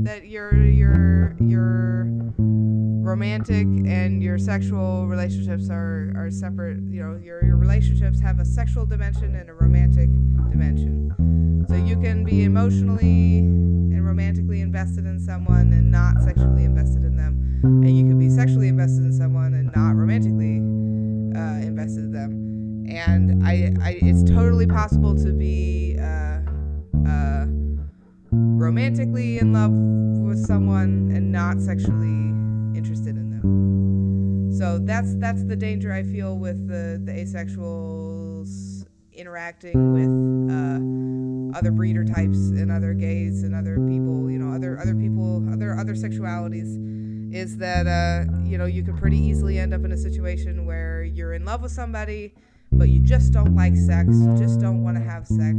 that 0.04 0.28
your 0.28 0.54
your 0.54 1.34
your 1.40 2.08
romantic 2.36 3.66
and 3.86 4.22
your 4.22 4.38
sexual 4.38 5.08
relationships 5.08 5.70
are, 5.70 6.12
are 6.18 6.30
separate. 6.30 6.80
You 6.90 7.04
know, 7.04 7.20
your, 7.24 7.42
your 7.42 7.56
relationships 7.56 8.20
have 8.20 8.40
a 8.40 8.46
sexual 8.46 8.86
dimension 8.86 9.34
and 9.34 9.50
a 9.50 9.54
romantic 9.54 10.10
dimension. 10.52 11.66
So 11.70 11.76
you 11.76 11.96
can 12.02 12.26
be 12.26 12.44
emotionally 12.44 13.40
and 13.40 14.06
romantically 14.06 14.60
invested 14.60 15.06
in 15.06 15.22
someone 15.22 15.72
and 15.72 15.90
not 15.90 16.22
sexually 16.22 16.66
invested 16.66 17.06
in 17.06 17.16
them. 17.16 17.62
And 17.64 17.98
you 17.98 18.04
can 18.04 18.20
be 18.20 18.30
sexually 18.30 18.68
invested 18.68 19.06
in 19.06 19.14
someone 19.14 19.54
and 19.54 19.72
not 19.74 19.96
romantically 19.96 20.77
uh, 21.78 21.82
invested 21.82 22.14
them. 22.14 22.86
And 22.90 23.44
I, 23.46 23.74
I, 23.82 24.00
it's 24.02 24.24
totally 24.30 24.68
possible 24.68 25.16
to 25.16 25.34
be 25.34 25.98
uh, 26.00 26.40
uh, 27.08 27.46
romantically 28.32 29.40
in 29.40 29.54
love 29.54 29.72
with 29.72 30.46
someone 30.46 31.12
and 31.14 31.32
not 31.32 31.60
sexually 31.60 32.30
interested 32.78 33.18
in 33.18 33.30
them. 33.30 34.54
So 34.58 34.80
that's 34.80 35.16
that's 35.18 35.44
the 35.44 35.56
danger 35.56 35.94
I 35.94 36.04
feel 36.04 36.38
with 36.38 36.68
the 36.68 37.00
the 37.04 37.12
asexuals 37.12 38.86
interacting 39.14 39.94
with 39.94 40.10
uh, 40.52 41.58
other 41.58 41.72
breeder 41.72 42.06
types 42.06 42.38
and 42.50 42.72
other 42.72 42.94
gays 42.94 43.44
and 43.44 43.54
other 43.54 43.76
people, 43.76 44.32
you 44.32 44.40
know, 44.40 44.56
other 44.56 44.80
other 44.80 44.96
people, 44.96 45.48
other 45.52 45.76
other 45.78 45.94
sexualities, 45.94 46.76
is 47.32 47.58
that 47.58 47.88
uh, 47.88 48.32
you 48.44 48.58
know 48.58 48.66
you 48.66 48.84
can 48.84 48.98
pretty 48.98 49.18
easily 49.18 49.60
end 49.60 49.74
up 49.74 49.84
in 49.84 49.92
a 49.92 49.98
situation 49.98 50.66
where 50.66 51.04
you're 51.04 51.34
in 51.34 51.46
love 51.46 51.62
with 51.62 51.72
somebody, 51.72 52.34
but 52.72 52.90
you 52.90 53.00
just 53.00 53.34
don't 53.34 53.56
like 53.56 53.76
sex, 53.76 54.10
you 54.10 54.36
just 54.38 54.60
don't 54.60 54.84
want 54.84 54.98
to 54.98 55.04
have 55.04 55.28
sex, 55.28 55.56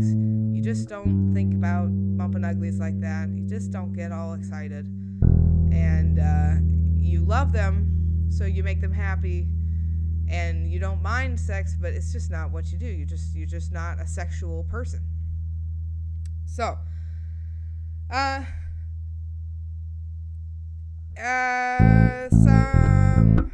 you 0.53 0.63
just 0.63 0.89
don't 0.89 1.33
think 1.35 1.55
about 1.55 1.89
bumping 2.17 2.45
uglies 2.45 2.79
like 2.79 2.99
that, 3.01 3.29
you 3.31 3.47
just 3.49 3.71
don't 3.71 3.93
get 3.93 4.13
all 4.13 4.35
excited, 4.35 4.87
and 5.73 6.19
uh, 6.19 6.55
you 6.97 7.21
love 7.21 7.53
them, 7.53 8.29
so 8.31 8.45
you 8.45 8.63
make 8.63 8.81
them 8.81 8.93
happy, 8.93 9.49
and 10.29 10.71
you 10.71 10.79
don't 10.79 11.03
mind 11.03 11.39
sex, 11.39 11.77
but 11.81 11.93
it's 11.93 12.13
just 12.13 12.31
not 12.31 12.51
what 12.51 12.71
you 12.71 12.79
do. 12.79 12.87
You 12.87 13.07
just 13.07 13.35
you're 13.35 13.47
just 13.47 13.73
not 13.73 14.01
a 14.01 14.07
sexual 14.07 14.65
person. 14.65 15.01
So, 16.47 16.79
uh, 18.11 18.45
uh, 21.19 22.29
some 22.31 23.51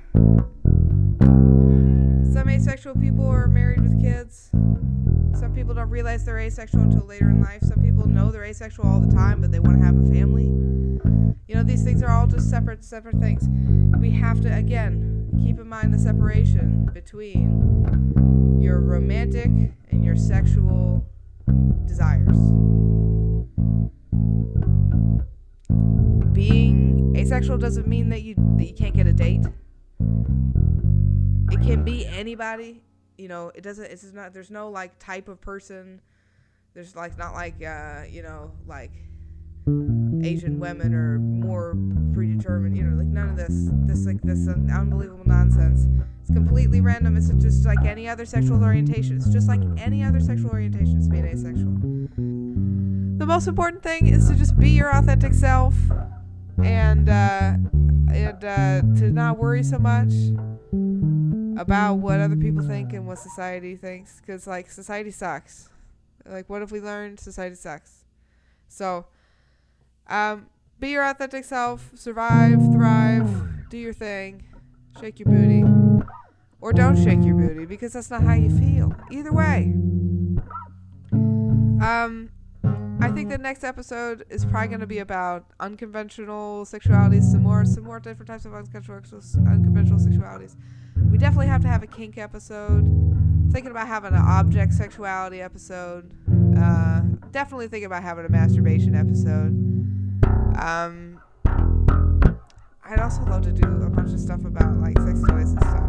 some 2.33 2.49
asexual 2.49 2.95
people 2.97 3.27
are 3.27 3.49
married 3.49 3.81
with 3.81 4.01
kids. 4.01 4.51
Some 4.53 5.53
people 5.55 5.75
don't 5.75 5.89
realize 5.89 6.25
they're 6.25 6.39
asexual 6.39 6.83
until 6.83 7.07
later 7.07 7.31
in 7.31 7.41
life. 7.41 7.63
Some 7.63 7.81
people 7.81 8.07
know 8.07 8.31
they're 8.31 8.45
asexual 8.45 8.87
all 8.87 9.01
the 9.01 9.15
time, 9.15 9.41
but 9.41 9.51
they 9.51 9.61
want 9.61 9.79
to 9.79 9.85
have 9.85 9.97
a 9.97 10.07
family. 10.13 10.45
You 11.47 11.55
know, 11.55 11.63
these 11.63 11.83
things 11.85 12.03
are 12.03 12.11
all 12.11 12.27
just 12.27 12.51
separate, 12.51 12.85
separate 12.85 13.17
things. 13.17 13.49
We 13.99 14.11
have 14.11 14.41
to, 14.43 14.55
again, 14.55 15.31
keep 15.43 15.59
in 15.59 15.69
mind 15.69 15.95
the 15.95 15.99
separation 15.99 16.89
between 16.93 18.61
your 18.61 18.81
romantic 18.81 19.51
and 19.91 20.05
your 20.05 20.17
sexual 20.17 21.07
desires. 21.87 22.39
Being 26.33 27.15
asexual 27.17 27.59
doesn't 27.59 27.87
mean 27.87 28.09
that 28.11 28.23
you 28.23 28.35
that 28.59 28.67
you 28.67 28.75
can't 28.75 28.95
get 28.97 29.07
a 29.07 29.13
date. 29.13 29.45
It 31.51 31.63
can 31.63 31.85
be 31.85 32.07
anybody. 32.07 32.83
you 33.17 33.29
know, 33.29 33.53
it 33.55 33.63
doesn't. 33.63 33.85
It's 33.85 34.13
not. 34.13 34.33
There's 34.33 34.51
no 34.51 34.69
like 34.71 34.99
type 34.99 35.29
of 35.29 35.41
person. 35.41 36.01
There's 36.75 36.97
like 36.97 37.17
not 37.17 37.35
like 37.35 37.63
uh, 37.63 38.05
you 38.11 38.23
know 38.23 38.51
like 38.67 38.93
Asian 40.23 40.59
women 40.59 40.95
are 40.95 41.19
more 41.19 41.77
predetermined. 42.13 42.77
You 42.77 42.85
know, 42.85 42.97
like 42.97 43.07
none 43.07 43.29
of 43.31 43.37
this. 43.37 43.71
This 43.87 44.07
like 44.07 44.21
this 44.23 44.49
unbelievable 44.49 45.25
nonsense. 45.27 45.87
It's 46.23 46.31
completely 46.33 46.81
random. 46.81 47.17
It's 47.17 47.29
just 47.29 47.65
like 47.67 47.85
any 47.85 48.09
other 48.09 48.25
sexual 48.25 48.63
orientation. 48.63 49.17
It's 49.17 49.29
just 49.29 49.49
like 49.49 49.61
any 49.77 50.03
other 50.03 50.21
sexual 50.21 50.51
orientation. 50.51 50.99
It's 50.99 51.09
being 51.09 51.27
asexual. 51.27 52.44
The 53.25 53.29
most 53.29 53.49
important 53.49 53.83
thing 53.83 54.07
is 54.07 54.29
to 54.29 54.35
just 54.35 54.55
be 54.59 54.69
your 54.69 54.95
authentic 54.95 55.33
self, 55.33 55.75
and 56.63 57.09
uh, 57.09 57.55
and 58.13 58.45
uh, 58.45 58.83
to 58.99 59.11
not 59.11 59.39
worry 59.39 59.63
so 59.63 59.79
much 59.79 60.13
about 61.59 61.95
what 61.95 62.21
other 62.21 62.37
people 62.37 62.63
think 62.63 62.93
and 62.93 63.07
what 63.07 63.19
society 63.19 63.77
thinks 63.77 64.21
because 64.21 64.47
like 64.47 64.71
society 64.71 65.11
sucks. 65.11 65.71
Like 66.27 66.51
what 66.51 66.61
have 66.61 66.71
we 66.71 66.83
learned? 66.83 67.19
Society 67.19 67.55
sucks. 67.55 68.05
So 68.69 69.07
um 70.07 70.49
be 70.79 70.91
your 70.91 71.09
authentic 71.09 71.47
self 71.47 71.93
survive 71.95 72.61
thrive 72.75 73.71
do 73.71 73.79
your 73.79 73.95
thing 73.95 74.45
shake 75.01 75.19
your 75.19 75.31
booty 75.31 75.65
or 76.61 76.75
don't 76.75 77.03
shake 77.03 77.25
your 77.25 77.37
booty 77.37 77.65
because 77.65 77.95
that's 77.95 78.11
not 78.11 78.23
how 78.23 78.35
you 78.35 78.51
feel. 78.51 78.93
Either 79.11 79.33
way. 79.33 79.73
Um 81.81 82.29
I 83.01 83.11
think 83.11 83.29
the 83.29 83.39
next 83.39 83.65
episode 83.65 84.25
is 84.31 84.45
probably 84.45 84.69
going 84.69 84.81
to 84.81 84.87
be 84.87 84.99
about 84.99 85.47
unconventional 85.61 86.65
sexualities, 86.65 87.23
some 87.23 87.43
more, 87.43 87.65
some 87.65 87.85
more 87.85 88.01
different 88.01 88.29
types 88.29 88.45
of 88.45 88.55
unconventional, 88.55 89.21
unconventional 89.47 89.99
sexualities. 89.99 90.57
We 91.11 91.19
definitely 91.19 91.49
have 91.49 91.63
to 91.63 91.69
have 91.69 91.83
a 91.83 91.87
kink 91.87 92.19
episode. 92.19 92.83
Thinking 93.51 93.71
about 93.71 93.87
having 93.87 94.15
an 94.15 94.23
object 94.23 94.73
sexuality 94.73 95.41
episode. 95.41 96.13
Uh, 96.59 97.03
definitely 97.31 97.69
thinking 97.69 97.87
about 97.87 98.03
having 98.03 98.25
a 98.25 98.29
masturbation 98.29 98.95
episode. 98.95 99.53
Um, 100.59 101.21
I'd 102.85 103.01
also 103.01 103.23
love 103.25 103.43
to 103.43 103.53
do 103.53 103.83
a 103.83 103.91
bunch 103.91 104.13
of 104.13 104.21
stuff 104.21 104.45
about 104.45 104.77
like 104.79 104.99
sex 105.01 105.21
toys 105.29 105.53
and 105.53 105.61
stuff, 105.61 105.85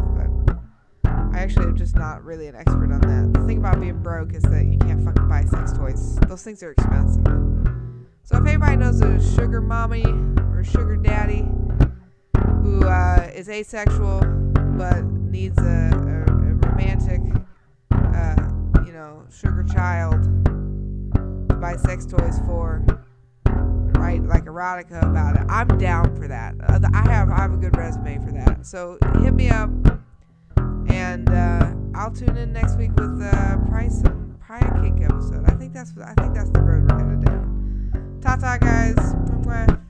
I 1.36 1.40
actually 1.40 1.66
am 1.66 1.76
just 1.76 1.94
not 1.94 2.24
really 2.24 2.46
an 2.46 2.56
expert 2.56 2.90
on 2.90 3.00
that. 3.02 3.38
The 3.38 3.46
thing 3.46 3.58
about 3.58 3.78
being 3.78 4.02
broke 4.02 4.32
is 4.32 4.42
that 4.44 4.64
you 4.64 4.78
can't 4.78 5.04
fucking 5.04 5.28
buy 5.28 5.44
sex 5.44 5.70
toys. 5.70 6.16
Those 6.26 6.42
things 6.42 6.62
are 6.62 6.70
expensive. 6.70 7.26
So 8.22 8.38
if 8.38 8.46
anybody 8.46 8.76
knows 8.76 9.02
a 9.02 9.20
sugar 9.36 9.60
mommy 9.60 10.02
or 10.02 10.64
sugar 10.64 10.96
daddy 10.96 11.46
who 12.62 12.82
uh, 12.84 13.30
is 13.34 13.50
asexual 13.50 14.20
but 14.78 15.04
needs 15.04 15.58
a, 15.58 15.90
a, 15.92 16.32
a 16.32 16.54
romantic, 16.54 17.20
uh, 17.92 18.36
you 18.86 18.92
know, 18.92 19.22
sugar 19.30 19.62
child 19.62 20.22
to 21.50 21.54
buy 21.60 21.76
sex 21.76 22.06
toys 22.06 22.38
for, 22.46 22.82
right? 23.98 24.22
Like 24.24 24.46
erotica 24.46 25.02
about 25.02 25.36
it. 25.36 25.42
I'm 25.50 25.68
down 25.76 26.16
for 26.16 26.28
that. 26.28 26.54
Uh, 26.66 26.80
I 26.94 27.10
have 27.10 27.28
I 27.28 27.42
have 27.42 27.52
a 27.52 27.58
good 27.58 27.76
resume 27.76 28.24
for 28.24 28.32
that. 28.32 28.64
So 28.64 28.96
hit 29.20 29.34
me 29.34 29.50
up, 29.50 29.68
and 30.88 31.28
uh, 31.30 31.72
I'll 31.94 32.12
tune 32.12 32.36
in 32.36 32.52
next 32.52 32.76
week 32.76 32.92
with 32.96 33.22
uh, 33.22 33.58
Price 33.68 34.00
and 34.02 34.38
Prior 34.40 34.82
Kink 34.82 35.02
episode. 35.02 35.44
I 35.46 35.54
think 35.54 35.72
that's 35.72 35.92
I 35.98 36.14
think 36.14 36.34
that's 36.34 36.50
the 36.50 36.60
road 36.60 36.90
we're 36.90 36.98
headed 36.98 37.24
down. 37.24 38.20
Ta 38.22 38.36
ta, 38.36 38.58
guys. 38.58 38.96
Mwah. 38.96 39.85